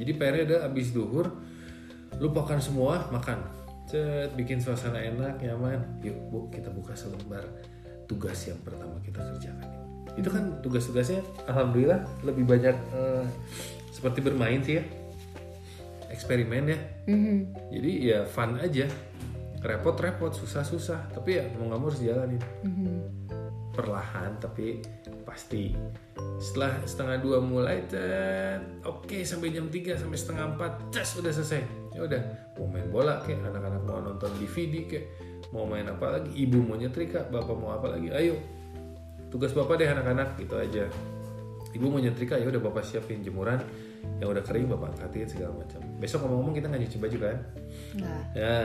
Jadi 0.00 0.10
PR-nya 0.16 0.42
ada 0.48 0.56
abis 0.66 0.90
duhur, 0.90 1.28
lupakan 2.18 2.58
semua 2.58 3.06
makan. 3.14 3.46
Cet, 3.84 4.32
bikin 4.34 4.58
suasana 4.58 4.96
enak, 4.96 5.38
nyaman. 5.44 6.00
Yuk 6.00 6.16
bu, 6.32 6.38
kita 6.48 6.72
buka 6.72 6.96
selembar 6.96 7.44
tugas 8.08 8.48
yang 8.48 8.58
pertama 8.64 8.96
kita 9.04 9.20
kerjakan. 9.20 9.68
Itu 10.16 10.28
kan 10.32 10.56
tugas-tugasnya, 10.64 11.20
alhamdulillah 11.46 12.00
lebih 12.24 12.48
banyak 12.48 12.74
eh, 12.74 13.24
seperti 13.92 14.24
bermain 14.24 14.58
sih 14.64 14.80
ya 14.80 14.84
eksperimen 16.12 16.64
ya. 16.68 16.78
Mhm. 17.08 17.36
jadi 17.72 17.92
ya 18.00 18.18
fun 18.24 18.56
aja. 18.60 18.86
Repot-repot 19.64 20.36
susah-susah. 20.36 21.08
Tapi 21.16 21.40
ya 21.40 21.44
mau 21.56 21.72
nggak 21.72 21.80
mau 21.80 21.88
harus 21.88 22.02
jalanin. 22.02 22.42
Mhm. 22.64 22.96
perlahan 23.74 24.38
tapi 24.38 24.78
pasti. 25.26 25.74
Setelah 26.38 26.78
setengah 26.86 27.18
dua 27.18 27.42
mulai 27.42 27.82
oke 28.86 29.18
sampai 29.26 29.50
jam 29.50 29.66
3 29.66 29.98
sampai 29.98 30.14
setengah 30.14 30.54
empat 30.54 30.94
cas 30.94 31.18
udah 31.18 31.34
selesai. 31.34 31.90
Ya 31.90 32.06
udah 32.06 32.22
mau 32.54 32.70
main 32.70 32.86
bola 32.86 33.18
kayak 33.26 33.42
anak-anak 33.42 33.82
mau 33.82 33.98
nonton 33.98 34.30
DVD 34.38 34.86
kayak 34.86 35.06
mau 35.50 35.66
main 35.66 35.90
apa 35.90 36.06
lagi 36.06 36.30
ibu 36.38 36.62
mau 36.62 36.78
nyetrika 36.78 37.26
bapak 37.34 37.56
mau 37.58 37.74
apa 37.74 37.98
lagi 37.98 38.14
ayo. 38.14 38.38
Tugas 39.26 39.50
bapak 39.50 39.82
deh 39.82 39.90
anak-anak 39.90 40.38
gitu 40.38 40.54
aja 40.54 40.86
ibu 41.74 41.90
mau 41.90 41.98
nyetrika 41.98 42.38
ya 42.38 42.46
udah 42.46 42.62
bapak 42.70 42.86
siapin 42.86 43.20
jemuran 43.20 43.58
yang 44.22 44.30
udah 44.30 44.42
kering 44.46 44.70
bapak 44.70 44.94
angkatin 44.94 45.26
segala 45.26 45.52
macam 45.58 45.80
besok 45.98 46.22
ngomong-ngomong 46.22 46.54
kita 46.54 46.66
nggak 46.70 46.82
nyuci 46.86 46.98
baju 47.02 47.18
kan 47.18 47.38
Nggak. 47.98 48.22
ya 48.38 48.58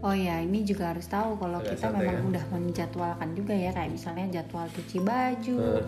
Oh 0.00 0.16
ya, 0.16 0.40
ini 0.40 0.64
juga 0.64 0.96
harus 0.96 1.04
tahu 1.04 1.36
kalau 1.36 1.60
Agak 1.60 1.76
kita 1.76 1.92
santai, 1.92 2.08
memang 2.08 2.16
kan? 2.16 2.30
udah 2.32 2.44
menjadwalkan 2.56 3.28
juga 3.36 3.52
ya, 3.52 3.68
kayak 3.76 3.92
misalnya 3.92 4.40
jadwal 4.40 4.64
cuci 4.72 4.98
baju. 5.04 5.56
Eh. 5.60 5.84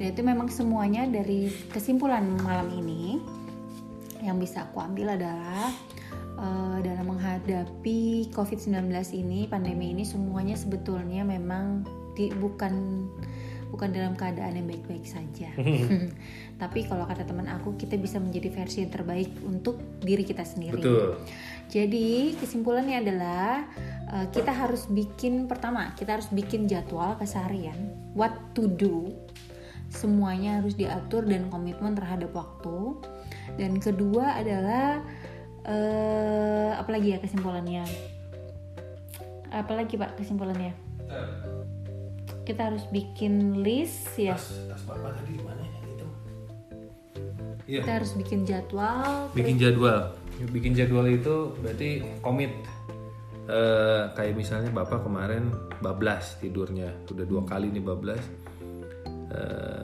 Dan 0.00 0.06
itu 0.16 0.20
memang 0.24 0.48
semuanya 0.48 1.04
dari 1.04 1.52
kesimpulan 1.68 2.24
malam 2.40 2.72
ini 2.72 3.20
yang 4.24 4.40
bisa 4.40 4.64
aku 4.64 4.80
ambil 4.80 5.20
adalah 5.20 5.68
eh, 6.40 6.76
dalam 6.88 7.04
menghadapi 7.04 8.32
COVID-19 8.32 8.88
ini, 9.12 9.44
pandemi 9.44 9.92
ini 9.92 10.08
semuanya 10.08 10.56
sebetulnya 10.56 11.20
memang 11.20 11.84
di, 12.16 12.32
bukan 12.32 13.04
bukan 13.72 13.90
dalam 13.92 14.14
keadaan 14.18 14.58
yang 14.58 14.66
baik-baik 14.68 15.04
saja. 15.06 15.50
Tapi 16.62 16.78
kalau 16.86 17.04
kata 17.08 17.24
teman 17.24 17.48
aku, 17.50 17.76
kita 17.78 17.96
bisa 17.96 18.18
menjadi 18.18 18.50
versi 18.52 18.84
yang 18.84 18.92
terbaik 18.92 19.30
untuk 19.44 19.80
diri 20.00 20.24
kita 20.24 20.42
sendiri. 20.42 20.80
betul. 20.80 21.20
Jadi 21.72 22.36
kesimpulannya 22.38 23.00
adalah 23.00 23.64
uh, 24.12 24.26
kita 24.28 24.52
harus 24.52 24.84
bikin 24.86 25.48
pertama 25.48 25.96
kita 25.96 26.20
harus 26.20 26.28
bikin 26.30 26.68
jadwal 26.68 27.16
keseharian. 27.16 27.96
What 28.12 28.54
to 28.54 28.68
do 28.68 29.10
semuanya 29.94 30.58
harus 30.58 30.74
diatur 30.74 31.22
dan 31.22 31.48
komitmen 31.48 31.94
terhadap 31.94 32.34
waktu. 32.34 32.98
Dan 33.54 33.78
kedua 33.78 34.38
adalah 34.38 35.00
uh, 35.66 36.72
apalagi 36.78 37.16
ya 37.16 37.18
kesimpulannya? 37.22 37.86
Apalagi 39.54 39.94
pak 39.94 40.18
kesimpulannya 40.18 40.74
kita 42.44 42.72
harus 42.72 42.84
bikin 42.92 43.64
list 43.64 44.12
ya. 44.20 44.36
Tas 44.36 44.52
tas 44.68 44.82
bapak 44.84 45.16
tadi 45.16 45.40
di 45.40 45.44
mana 45.44 45.62
ya? 45.64 45.80
Itu. 45.88 46.06
Iya. 47.64 47.80
Kita 47.82 47.92
harus 48.00 48.12
bikin 48.14 48.40
jadwal 48.44 49.32
bikin 49.32 49.56
jadwal. 49.56 50.00
Bikin 50.52 50.72
jadwal 50.76 51.06
itu 51.08 51.56
berarti 51.60 51.88
komit. 52.20 52.52
Eh, 53.44 54.02
kayak 54.16 54.40
misalnya 54.40 54.72
bapak 54.72 55.04
kemarin 55.04 55.52
bablas 55.84 56.40
tidurnya. 56.40 56.92
Udah 57.08 57.26
dua 57.28 57.42
kali 57.44 57.68
nih 57.68 57.84
bablas. 57.84 58.24
Eh, 59.34 59.83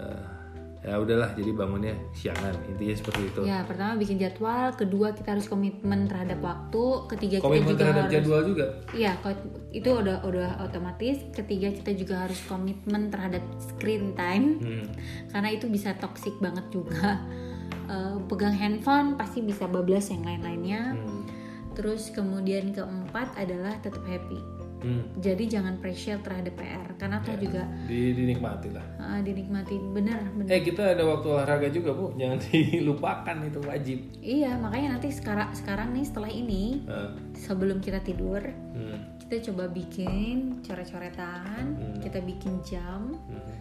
ya 0.81 0.97
udahlah 0.97 1.37
jadi 1.37 1.53
bangunnya 1.53 1.93
siangan 2.11 2.57
intinya 2.65 2.95
seperti 2.95 3.21
itu 3.27 3.41
ya 3.45 3.61
pertama 3.63 3.95
bikin 3.95 4.17
jadwal 4.17 4.73
kedua 4.73 5.13
kita 5.13 5.37
harus 5.37 5.45
komitmen 5.45 6.09
terhadap 6.09 6.41
waktu 6.41 6.85
ketiga 7.07 7.37
kita 7.37 7.45
komitmen 7.45 7.69
juga 7.69 7.81
terhadap 7.81 8.03
harus 8.03 8.15
jadwal 8.15 8.41
juga 8.43 8.65
Iya, 8.91 9.13
ko- 9.21 9.45
itu 9.71 9.87
udah 9.87 10.17
udah 10.25 10.51
otomatis. 10.61 11.21
Ketiga 11.31 11.71
kita 11.71 11.95
juga 11.95 12.25
harus 12.25 12.41
komitmen 12.43 13.07
terhadap 13.07 13.39
screen 13.57 14.13
time 14.15 14.59
Hmm. 14.59 14.87
karena 15.29 15.49
itu 15.53 15.69
bisa 15.69 15.93
toxic 15.95 16.33
banget 16.39 16.65
juga. 16.71 17.21
Eh, 17.91 18.17
pegang 18.25 18.55
handphone 18.55 19.19
pasti 19.19 19.43
bisa 19.43 19.67
bablas 19.67 20.09
yang 20.09 20.23
lain-lainnya. 20.23 20.95
Hmm. 20.95 21.27
Terus 21.75 22.11
kemudian 22.11 22.71
keempat 22.71 23.35
adalah 23.35 23.75
tetap 23.79 24.07
happy. 24.07 24.39
Hmm. 24.81 25.05
Jadi 25.17 25.45
jangan 25.47 25.77
pressure 25.77 26.19
terhadap 26.19 26.57
PR 26.57 26.89
karena 26.97 27.21
toh 27.21 27.37
juga 27.37 27.69
Di- 27.85 28.13
dinikmati 28.13 28.69
lah 28.69 28.85
eh, 28.99 29.21
dinikmati. 29.21 29.77
Bener 29.77 30.25
bener. 30.33 30.49
eh 30.49 30.61
kita 30.61 30.93
ada 30.93 31.05
waktu 31.05 31.27
olahraga 31.29 31.69
juga 31.69 31.93
bu. 31.93 32.13
Jangan 32.15 32.39
dilupakan 32.47 33.37
itu 33.43 33.61
wajib. 33.61 33.99
Iya, 34.19 34.57
makanya 34.57 34.97
nanti 34.97 35.09
sekarang 35.11 35.53
sekarang 35.53 35.93
nih 35.93 36.03
setelah 36.03 36.29
ini 36.29 36.83
Eh, 36.83 37.09
sebelum 37.37 37.79
kita 37.79 38.01
tidur 38.01 38.41
hmm. 38.41 39.21
kita 39.23 39.47
coba 39.47 39.69
bikin 39.69 40.59
coret-coretan, 40.61 41.65
kita 42.01 42.19
bikin 42.21 42.59
jam, 42.61 43.15
Hmm. 43.23 43.53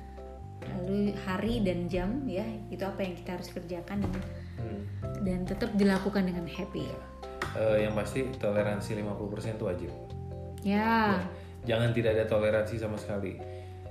lalu 0.72 1.14
hari 1.20 1.60
dan 1.60 1.86
jam 1.86 2.10
ya 2.26 2.42
itu 2.68 2.82
apa 2.82 3.02
yang 3.02 3.16
kita 3.16 3.30
harus 3.34 3.50
kerjakan. 3.50 4.02
Dan, 4.02 4.14
Hmm. 4.56 4.82
dan 5.22 5.40
tetap 5.44 5.72
dilakukan 5.74 6.24
dengan 6.24 6.44
happy. 6.44 6.84
Eh, 7.52 7.78
yang 7.82 7.92
pasti 7.92 8.28
toleransi 8.34 8.92
50% 8.96 9.56
itu 9.56 9.66
wajib 9.66 9.92
ya. 10.64 11.20
Jangan 11.68 11.92
tidak 11.92 12.16
ada 12.16 12.26
toleransi 12.26 12.80
sama 12.80 12.96
sekali. 12.96 13.36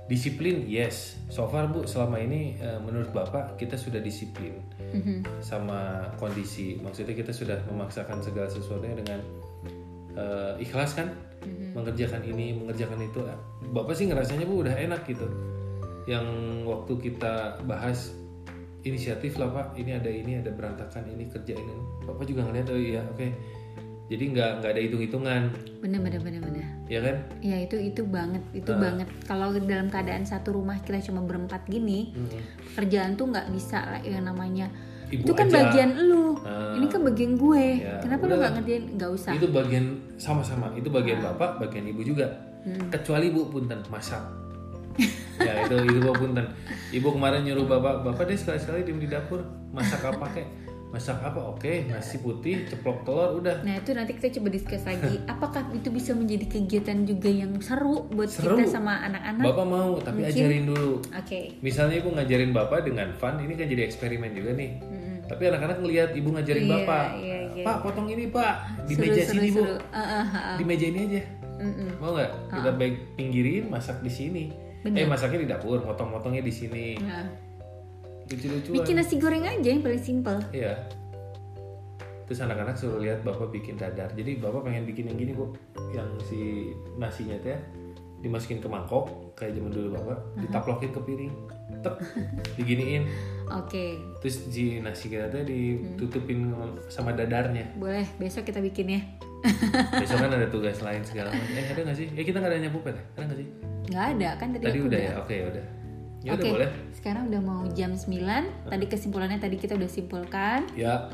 Disiplin 0.09 0.65
yes. 0.65 1.21
So 1.29 1.45
far 1.45 1.69
bu 1.69 1.85
selama 1.85 2.17
ini 2.17 2.57
eh, 2.57 2.81
menurut 2.81 3.13
bapak 3.13 3.61
kita 3.61 3.77
sudah 3.77 4.01
disiplin 4.01 4.57
Mhm. 4.89 5.21
sama 5.45 6.09
kondisi. 6.17 6.81
Maksudnya 6.81 7.13
kita 7.13 7.29
sudah 7.29 7.61
memaksakan 7.69 8.17
segala 8.25 8.49
sesuatunya 8.49 8.97
dengan 8.97 9.21
eh, 10.17 10.53
ikhlas 10.65 10.97
kan? 10.97 11.13
Mengerjakan 11.77 12.25
ini 12.25 12.57
mengerjakan 12.57 12.99
itu. 13.05 13.21
Bapak 13.69 13.93
sih 13.93 14.09
ngerasanya 14.09 14.49
bu 14.49 14.65
udah 14.65 14.73
enak 14.73 15.05
gitu. 15.05 15.29
Yang 16.09 16.25
waktu 16.65 16.93
kita 17.05 17.61
bahas 17.69 18.17
inisiatif 18.81 19.37
lah 19.37 19.53
pak. 19.53 19.77
Ini 19.77 20.01
ada 20.01 20.09
ini 20.09 20.41
ada 20.41 20.49
berantakan 20.49 21.05
ini 21.05 21.29
kerjain 21.29 21.61
ini. 21.61 21.83
Bapak 22.09 22.25
juga 22.25 22.49
ngeliat 22.49 22.65
oh 22.73 22.79
iya 22.81 23.05
oke 23.05 23.29
jadi 24.09 24.23
nggak 24.33 24.51
nggak 24.59 24.71
ada 24.73 24.81
hitung 24.81 25.01
hitungan 25.05 25.41
bener 25.79 26.01
bener 26.01 26.19
bener 26.19 26.41
bener. 26.41 26.65
Ya 26.89 26.99
kan? 27.05 27.15
Ya 27.45 27.61
itu 27.61 27.77
itu 27.77 28.01
banget 28.01 28.41
itu 28.57 28.73
banget. 28.73 29.05
Kalau 29.29 29.53
dalam 29.53 29.93
keadaan 29.93 30.25
satu 30.25 30.57
rumah 30.57 30.81
kita 30.81 30.97
cuma 31.05 31.21
berempat 31.21 31.69
gini 31.69 32.09
pekerjaan 32.73 33.13
tuh 33.13 33.29
nggak 33.29 33.53
bisa 33.53 33.85
lah 33.85 34.01
yang 34.01 34.25
namanya. 34.25 34.73
Ibu 35.09 35.25
itu 35.25 35.33
kan 35.33 35.49
aja. 35.49 35.57
bagian 35.69 35.89
lu. 36.09 36.37
Ah. 36.45 36.73
ini 36.77 36.85
kan 36.89 37.01
bagian 37.01 37.33
gue. 37.37 37.65
Ya, 37.81 37.97
kenapa 38.01 38.29
lu 38.29 38.35
nggak 38.37 38.53
ngerjain? 38.61 38.83
Nggak 38.97 39.09
usah. 39.13 39.31
Itu 39.33 39.47
bagian 39.49 39.85
sama-sama. 40.21 40.69
Itu 40.77 40.89
bagian 40.93 41.21
Ah. 41.21 41.33
bapak 41.33 41.65
bagian 41.65 41.85
ibu 41.89 42.01
juga. 42.01 42.25
Hmm. 42.59 42.91
kecuali 42.91 43.31
bu 43.31 43.47
punten 43.47 43.79
masak. 43.87 44.19
Ya 45.39 45.63
itu 45.65 45.75
itu 45.85 45.99
bu 46.01 46.11
punten. 46.17 46.45
Ibu 46.91 47.07
kemarin 47.13 47.45
nyuruh 47.45 47.65
bapak 47.69 48.05
bapak 48.05 48.25
deh 48.29 48.37
sekali 48.37 48.59
sekali 48.59 48.79
diem 48.85 48.99
di 48.99 49.07
dapur. 49.09 49.45
Masak 49.69 50.01
apa 50.01 50.25
kek 50.33 50.68
masak 50.89 51.21
apa? 51.21 51.37
Oke 51.45 51.85
nasi 51.85 52.17
putih 52.17 52.65
ceplok 52.65 53.05
telur 53.05 53.37
udah. 53.37 53.61
Nah 53.61 53.77
itu 53.77 53.93
nanti 53.93 54.17
kita 54.17 54.41
coba 54.41 54.49
diskus 54.49 54.81
lagi. 54.83 55.21
Apakah 55.33 55.69
itu 55.71 55.89
bisa 55.89 56.17
menjadi 56.17 56.45
kegiatan 56.49 57.05
juga 57.05 57.29
yang 57.29 57.53
seru 57.61 58.09
buat 58.09 58.25
Seru. 58.27 58.57
kita 58.57 58.81
sama 58.81 58.97
anak-anak? 59.05 59.43
bapak 59.45 59.65
mau 59.65 59.91
tapi 60.01 60.25
ajarin 60.25 60.65
dulu. 60.65 60.97
Oke. 61.13 61.61
misalnya 61.61 62.01
ibu 62.01 62.09
ngajarin 62.09 62.51
bapak 62.51 62.89
dengan 62.89 63.13
fun 63.13 63.37
ini 63.37 63.53
kan 63.53 63.69
jadi 63.69 63.85
eksperimen 63.85 64.33
juga 64.33 64.51
nih. 64.57 64.71
Tapi 65.29 65.43
anak-anak 65.45 65.77
ngelihat 65.85 66.09
ibu 66.17 66.33
ngajarin 66.33 66.65
Iya, 66.65 66.73
bapak. 66.73 67.05
iya, 67.21 67.39
iya. 67.53 67.63
pak 67.63 67.77
potong 67.85 68.09
ini 68.09 68.33
pak. 68.33 68.53
Di 68.89 68.97
Seru, 68.97 69.03
meja 69.05 69.21
seru, 69.21 69.33
sini 69.37 69.47
bu. 69.53 69.61
seru. 69.61 69.75
Ah, 69.93 69.99
ah, 70.01 70.13
ah, 70.17 70.25
ah. 70.33 70.55
di 70.57 70.63
meja 70.65 70.85
ini 70.89 70.99
aja. 71.05 71.21
Mm-mm. 71.59 71.89
mau 71.99 72.15
nggak? 72.15 72.31
Kita 72.49 72.71
baik 72.73 72.95
pinggirin 73.13 73.67
masak 73.69 74.01
di 74.01 74.09
sini. 74.09 74.45
Eh 74.81 75.05
masaknya 75.05 75.43
di 75.43 75.49
dapur 75.51 75.83
motong-motongnya 75.83 76.39
di 76.39 76.53
sini 76.55 76.95
lucu-lucuan. 78.29 78.75
Bikin 78.81 78.95
nasi 78.95 79.15
goreng 79.17 79.45
aja 79.45 79.69
yang 79.69 79.81
paling 79.81 80.01
simple. 80.01 80.39
iya. 80.53 80.77
Terus 82.29 82.45
anak-anak 82.45 82.77
suruh 82.77 83.01
lihat 83.01 83.25
bapak 83.25 83.49
bikin 83.49 83.73
dadar. 83.73 84.13
Jadi 84.13 84.37
bapak 84.37 84.61
pengen 84.69 84.85
bikin 84.85 85.09
yang 85.09 85.17
gini 85.17 85.33
bu 85.33 85.49
yang 85.97 86.05
si 86.29 86.69
nasinya 87.01 87.33
teh 87.41 87.57
dimasukin 88.21 88.61
ke 88.61 88.69
mangkok 88.69 89.33
kayak 89.33 89.57
zaman 89.57 89.73
dulu 89.73 89.97
bapak. 89.97 90.17
Ditaplokin 90.45 90.93
ke 90.93 91.01
piring. 91.01 91.33
Tep 91.81 91.97
diginiin. 92.53 93.09
Oke, 93.49 93.97
terus 94.21 94.45
si 94.45 94.77
nasi 94.77 95.09
kita 95.09 95.33
teh 95.33 95.41
ditutupin 95.41 96.53
sama 96.85 97.17
dadarnya. 97.17 97.65
Boleh 97.73 98.05
besok 98.21 98.45
kita 98.45 98.61
bikin 98.61 98.93
ya. 98.93 99.01
besok 99.97 100.21
kan 100.21 100.29
ada 100.29 100.45
tugas 100.53 100.85
lain 100.85 101.01
segala 101.01 101.33
macam. 101.33 101.57
Eh 101.57 101.65
ada 101.65 101.81
nggak 101.81 101.97
sih? 101.97 102.13
Eh 102.13 102.21
kita 102.21 102.37
nggak 102.37 102.53
ada 102.53 102.61
nyapu 102.61 102.77
pet. 102.85 102.93
Ya 102.93 103.01
ada 103.17 103.23
nggak 103.25 103.39
sih? 103.41 103.47
Nggak 103.89 104.05
ada 104.05 104.29
kan 104.37 104.47
tadi, 104.53 104.63
tadi 104.69 104.77
aku 104.77 104.85
udah 104.85 105.01
ya? 105.01 105.11
Oke 105.17 105.35
udah 105.49 105.78
ya 106.19 106.35
udah 106.35 106.43
Oke, 106.43 106.49
boleh 106.51 106.69
sekarang 106.95 107.31
udah 107.31 107.41
mau 107.41 107.61
jam 107.71 107.95
9 107.95 108.67
Tadi 108.67 108.85
kesimpulannya 108.91 109.39
tadi 109.39 109.55
kita 109.55 109.79
udah 109.79 109.89
simpulkan 109.89 110.67
ya 110.75 111.07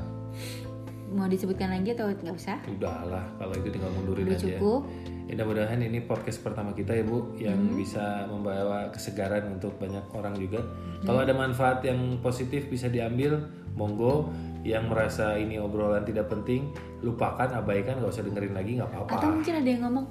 Mau 1.13 1.29
disebutkan 1.29 1.71
lagi 1.71 1.93
atau 1.95 2.09
nggak 2.11 2.35
usah? 2.35 2.57
udahlah 2.67 3.23
kalau 3.37 3.53
itu 3.55 3.69
tinggal 3.69 3.93
mundurin 3.93 4.25
Udah 4.27 4.37
aja 4.37 4.45
cukup 4.57 4.81
Ya, 5.25 5.41
mudah-mudahan 5.41 5.81
ini 5.81 6.05
podcast 6.05 6.37
pertama 6.45 6.69
kita 6.77 6.93
ya 6.93 7.01
Bu 7.01 7.33
yang 7.41 7.73
bisa 7.73 8.29
membawa 8.29 8.93
kesegaran 8.93 9.57
untuk 9.57 9.73
banyak 9.81 10.05
orang 10.13 10.37
juga. 10.37 10.61
Kalau 11.01 11.25
ada 11.25 11.33
manfaat 11.33 11.81
yang 11.81 12.21
positif 12.21 12.69
bisa 12.69 12.93
diambil, 12.93 13.41
monggo. 13.73 14.29
Yang 14.61 14.85
merasa 14.85 15.33
ini 15.33 15.57
obrolan 15.57 16.05
tidak 16.05 16.29
penting, 16.29 16.69
lupakan, 17.01 17.49
abaikan, 17.57 17.97
nggak 18.01 18.13
usah 18.13 18.21
dengerin 18.21 18.53
lagi, 18.53 18.77
nggak 18.77 18.89
apa-apa. 18.93 19.17
Atau 19.17 19.29
mungkin 19.33 19.53
ada 19.57 19.69
yang 19.69 19.81
ngomong 19.89 20.05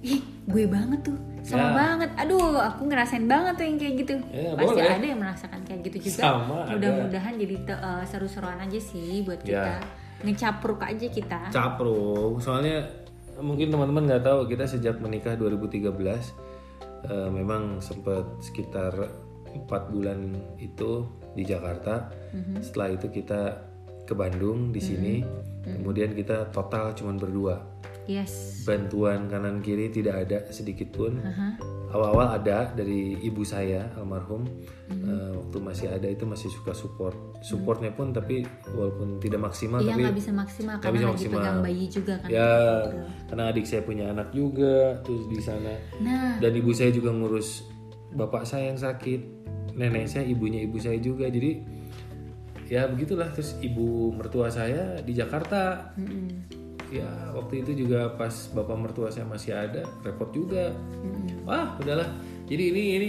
ih 0.00 0.20
gue 0.46 0.64
banget 0.64 1.00
tuh. 1.02 1.18
Sama 1.42 1.64
Ya. 1.64 1.74
banget. 1.74 2.10
Aduh 2.18 2.56
aku 2.56 2.86
ngerasain 2.86 3.24
banget 3.24 3.54
tuh 3.56 3.64
yang 3.64 3.76
kayak 3.78 3.94
gitu. 3.98 4.14
Ya, 4.28 4.52
pasti 4.52 4.78
boleh. 4.78 4.94
ada 4.94 5.06
yang 5.06 5.20
merasakan 5.20 5.60
kayak 5.64 5.80
gitu 5.86 5.98
juga. 6.06 6.20
Mudah-mudahan 6.68 7.34
jadi 7.36 7.56
eh, 7.64 8.02
seru-seruan 8.04 8.58
aja 8.58 8.78
sih 8.78 9.22
buat 9.22 9.40
Ya. 9.42 9.48
kita. 9.48 9.72
Ngecapruk 10.18 10.80
aja 10.82 11.06
kita. 11.08 11.40
Capruk. 11.48 12.38
Soalnya 12.38 12.84
mungkin 13.38 13.70
teman-teman 13.70 14.02
nggak 14.04 14.24
tahu 14.24 14.40
kita 14.46 14.66
sejak 14.66 14.98
menikah 14.98 15.34
2013 15.34 16.34
eh, 17.06 17.28
memang 17.30 17.78
sempat 17.78 18.26
sekitar 18.40 18.92
empat 19.48 19.88
bulan 19.88 20.32
itu 20.56 21.06
di 21.32 21.42
Jakarta. 21.42 22.10
Setelah 22.60 22.92
itu 22.92 23.08
kita 23.08 23.40
ke 24.04 24.12
Bandung 24.12 24.70
di 24.70 24.80
sini. 24.80 25.14
Kemudian 25.64 26.12
kita 26.12 26.48
total 26.48 26.92
cuman 26.92 27.16
berdua 27.16 27.60
yes. 28.08 28.64
Bantuan 28.64 29.28
kanan 29.28 29.60
kiri 29.60 29.92
tidak 29.92 30.26
ada 30.26 30.38
sedikit 30.50 30.90
pun. 30.90 31.20
Aha. 31.20 31.76
awal-awal 31.88 32.36
ada 32.36 32.68
dari 32.76 33.16
ibu 33.24 33.40
saya 33.48 33.88
almarhum. 33.96 34.44
Mhm. 34.92 35.08
Eh, 35.08 35.32
waktu 35.40 35.56
masih 35.56 35.88
ada 35.88 36.04
itu 36.04 36.28
masih 36.28 36.52
suka 36.52 36.76
support. 36.76 37.16
Supportnya 37.40 37.96
pun 37.96 38.12
tapi 38.12 38.44
walaupun 38.76 39.16
tidak 39.16 39.40
maksimal 39.48 39.80
iya 39.80 39.96
tapi 39.96 40.04
nggak 40.04 40.18
bisa 40.20 40.32
maksimal 40.36 40.74
nggak 40.76 40.84
karena 40.84 40.96
bisa 40.96 41.06
lagi 41.08 41.16
maksimal. 41.16 41.40
pegang 41.40 41.58
bayi 41.64 41.84
juga 41.88 42.14
kan. 42.20 42.28
Ya 42.28 42.52
karena 43.32 43.42
adik 43.48 43.64
saya 43.64 43.82
punya 43.88 44.04
anak 44.12 44.28
juga 44.36 45.00
terus 45.00 45.24
di 45.32 45.40
sana. 45.40 45.74
Nah. 46.04 46.36
Dan 46.36 46.52
ibu 46.60 46.76
saya 46.76 46.92
juga 46.92 47.08
ngurus 47.08 47.64
bapak 48.12 48.44
saya 48.44 48.68
yang 48.68 48.76
sakit 48.76 49.20
nenek 49.72 50.12
saya 50.12 50.28
ibunya 50.28 50.60
ibu 50.68 50.76
saya 50.76 51.00
juga. 51.00 51.24
Jadi 51.32 51.64
ya 52.68 52.84
begitulah. 52.84 53.32
Terus 53.32 53.56
ibu 53.64 54.12
mertua 54.12 54.52
saya 54.52 55.00
di 55.00 55.16
Jakarta. 55.16 55.96
Mm-mm, 55.96 56.67
ya 56.90 57.04
waktu 57.30 57.60
itu 57.60 57.84
juga 57.84 58.08
pas 58.10 58.32
bapak 58.48 58.76
mertua 58.76 59.08
saya 59.08 59.22
masih 59.22 59.52
ada 59.52 59.84
repot 60.00 60.28
juga 60.30 60.72
wah 61.42 61.76
udahlah 61.76 62.08
jadi 62.44 62.62
ini 62.66 62.82
ini 62.94 63.08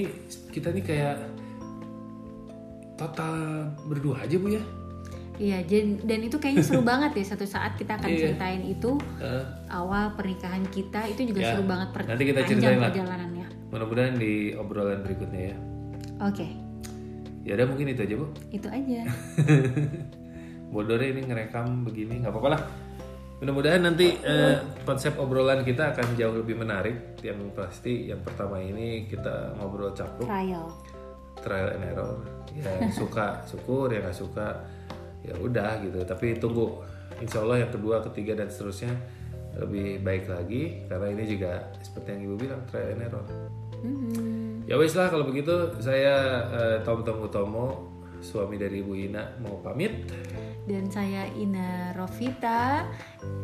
kita 0.49 0.69
nih 0.69 0.83
kayak 0.83 1.15
total 2.95 3.35
berdua 3.85 4.21
aja 4.21 4.35
bu 4.35 4.49
ya 4.51 4.63
Iya, 5.39 5.63
dan 6.03 6.19
itu 6.19 6.35
kayaknya 6.35 6.59
seru 6.61 6.83
banget 6.91 7.15
ya. 7.15 7.31
Satu 7.31 7.47
saat 7.47 7.79
kita 7.79 7.95
akan 7.95 8.11
Iya. 8.11 8.19
ceritain 8.27 8.59
itu 8.59 8.99
Eh, 9.17 9.43
awal 9.71 10.11
pernikahan 10.11 10.67
kita 10.67 11.07
itu 11.07 11.23
juga 11.25 11.39
Ya, 11.39 11.55
seru 11.55 11.63
banget 11.63 11.95
per- 11.95 12.03
nanti 12.05 12.23
kita 12.25 12.43
ceritain 12.43 12.75
lah. 12.75 12.91
perjalanannya. 12.91 13.47
mudah-mudahan 13.71 14.17
di 14.17 14.51
obrolan 14.51 14.99
berikutnya 14.99 15.41
ya 15.47 15.57
Oke, 16.19 16.43
ya 17.41 17.55
udah 17.55 17.71
mungkin 17.71 17.87
itu 17.87 18.01
aja 18.01 18.15
bu 18.17 18.27
itu 18.51 18.67
aja. 18.67 18.99
Bodore 20.73 21.05
ini 21.07 21.21
ngerekam 21.23 21.81
begini 21.83 22.19
nggak 22.19 22.29
apa-apa 22.29 22.49
lah. 22.49 22.61
Mudah-mudahan 23.39 23.87
nanti 23.87 24.19
eh, 24.19 24.59
konsep 24.83 25.15
obrolan 25.15 25.63
kita 25.63 25.95
akan 25.95 26.19
jauh 26.19 26.35
lebih 26.35 26.59
menarik. 26.59 27.15
Yang 27.23 27.55
pasti 27.55 28.11
yang 28.11 28.19
pertama 28.19 28.59
ini 28.59 29.07
kita 29.07 29.55
ngobrol 29.55 29.95
capruk, 29.95 30.27
Trial. 30.27 30.67
trial 31.39 31.69
and 31.71 31.83
error. 31.87 32.19
Ya 32.51 32.67
yang 32.83 32.91
suka 32.91 33.39
syukur, 33.49 33.87
yang 33.95 34.03
nggak 34.03 34.19
suka 34.19 34.59
ya 35.23 35.39
udah 35.39 35.79
gitu. 35.87 36.03
Tapi 36.03 36.35
tunggu, 36.35 36.83
insya 37.23 37.39
Allah 37.39 37.63
yang 37.63 37.71
kedua, 37.71 38.03
ketiga 38.11 38.35
dan 38.43 38.51
seterusnya 38.51 38.91
lebih 39.55 40.03
baik 40.03 40.27
lagi 40.27 40.83
karena 40.87 41.07
ini 41.11 41.23
juga 41.25 41.51
seperti 41.79 42.07
yang 42.15 42.21
ibu 42.27 42.35
bilang 42.35 42.61
trial 42.67 42.91
and 42.91 43.03
error. 43.07 43.25
Mhm. 43.79 44.67
Ya 44.67 44.75
wes 44.75 44.93
lah 44.93 45.07
kalau 45.07 45.23
begitu 45.23 45.79
saya 45.79 46.43
eh, 46.51 46.77
Tom 46.83 47.07
Tom 47.07 47.23
Utomo 47.23 47.87
suami 48.19 48.59
dari 48.59 48.83
Ibu 48.83 48.93
Ina 48.99 49.39
mau 49.39 49.63
pamit. 49.63 50.11
Dan 50.69 50.85
saya 50.93 51.25
Ina 51.33 51.97
Rovita, 51.97 52.85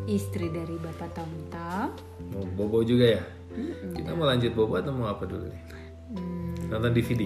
istri 0.06 0.46
dari 0.54 0.78
Bapak 0.78 1.18
Tom 1.18 1.32
Tom. 1.50 1.90
Mau 2.30 2.46
bobo 2.54 2.86
juga 2.86 3.18
ya? 3.18 3.22
Kita 3.98 4.14
mau 4.14 4.30
lanjut 4.30 4.54
bobo 4.54 4.78
atau 4.78 4.94
mau 4.94 5.10
apa 5.10 5.26
dulu 5.26 5.50
nih? 5.50 5.62
Hmm, 6.14 6.54
Nonton 6.70 6.94
DVD. 6.94 7.26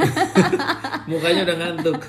Mukanya 1.12 1.44
udah 1.44 1.56
ngantuk. 1.60 2.00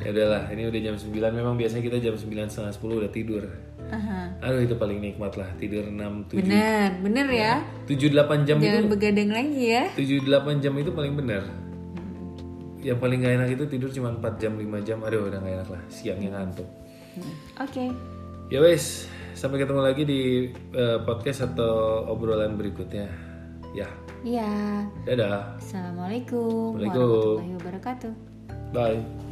Ya 0.00 0.08
udahlah, 0.08 0.48
ini 0.48 0.72
udah 0.72 0.80
jam 0.80 0.96
9. 0.96 1.12
Memang 1.36 1.60
biasanya 1.60 1.84
kita 1.84 2.00
jam 2.00 2.16
9 2.16 2.24
setengah 2.48 2.72
10 2.72 3.00
udah 3.04 3.12
tidur. 3.12 3.44
aha. 3.92 4.32
Aduh 4.40 4.64
itu 4.64 4.72
paling 4.72 5.04
nikmat 5.04 5.36
lah 5.36 5.52
tidur 5.60 5.84
6 5.84 6.32
7 6.32 6.48
Bener, 6.48 6.88
bener 7.04 7.28
ya. 7.28 7.54
7 7.84 8.08
8 8.08 8.48
jam 8.48 8.56
Jangan 8.56 8.88
itu 8.88 8.88
begadang 8.88 9.30
lagi 9.36 9.62
ya. 9.68 9.84
7 9.92 10.24
8 10.24 10.64
jam 10.64 10.72
itu 10.80 10.96
paling 10.96 11.12
benar. 11.12 11.44
Yang 12.78 12.98
paling 13.02 13.18
gak 13.26 13.34
enak 13.42 13.48
itu 13.58 13.64
tidur 13.66 13.90
cuma 13.90 14.14
4 14.14 14.38
jam 14.38 14.52
5 14.54 14.86
jam. 14.86 14.98
Aduh 15.02 15.26
udah 15.26 15.38
gak 15.42 15.54
enak 15.62 15.68
lah, 15.74 15.82
siangnya 15.90 16.38
ngantuk. 16.38 16.68
Oke, 17.58 17.90
Ya 18.48 18.64
wes, 18.64 19.04
sampai 19.36 19.60
ketemu 19.60 19.80
lagi 19.84 20.02
di 20.08 20.20
eh, 20.72 20.98
podcast 21.04 21.52
atau 21.52 22.06
obrolan 22.08 22.56
berikutnya. 22.56 23.10
Ya, 23.76 23.88
iya. 24.24 24.48
dadah. 25.04 25.60
Assalamualaikum 25.60 26.80
Waalaikumsalam. 26.80 26.96
warahmatullahi 26.96 27.54
wabarakatuh. 27.60 28.12
Bye. 28.72 29.27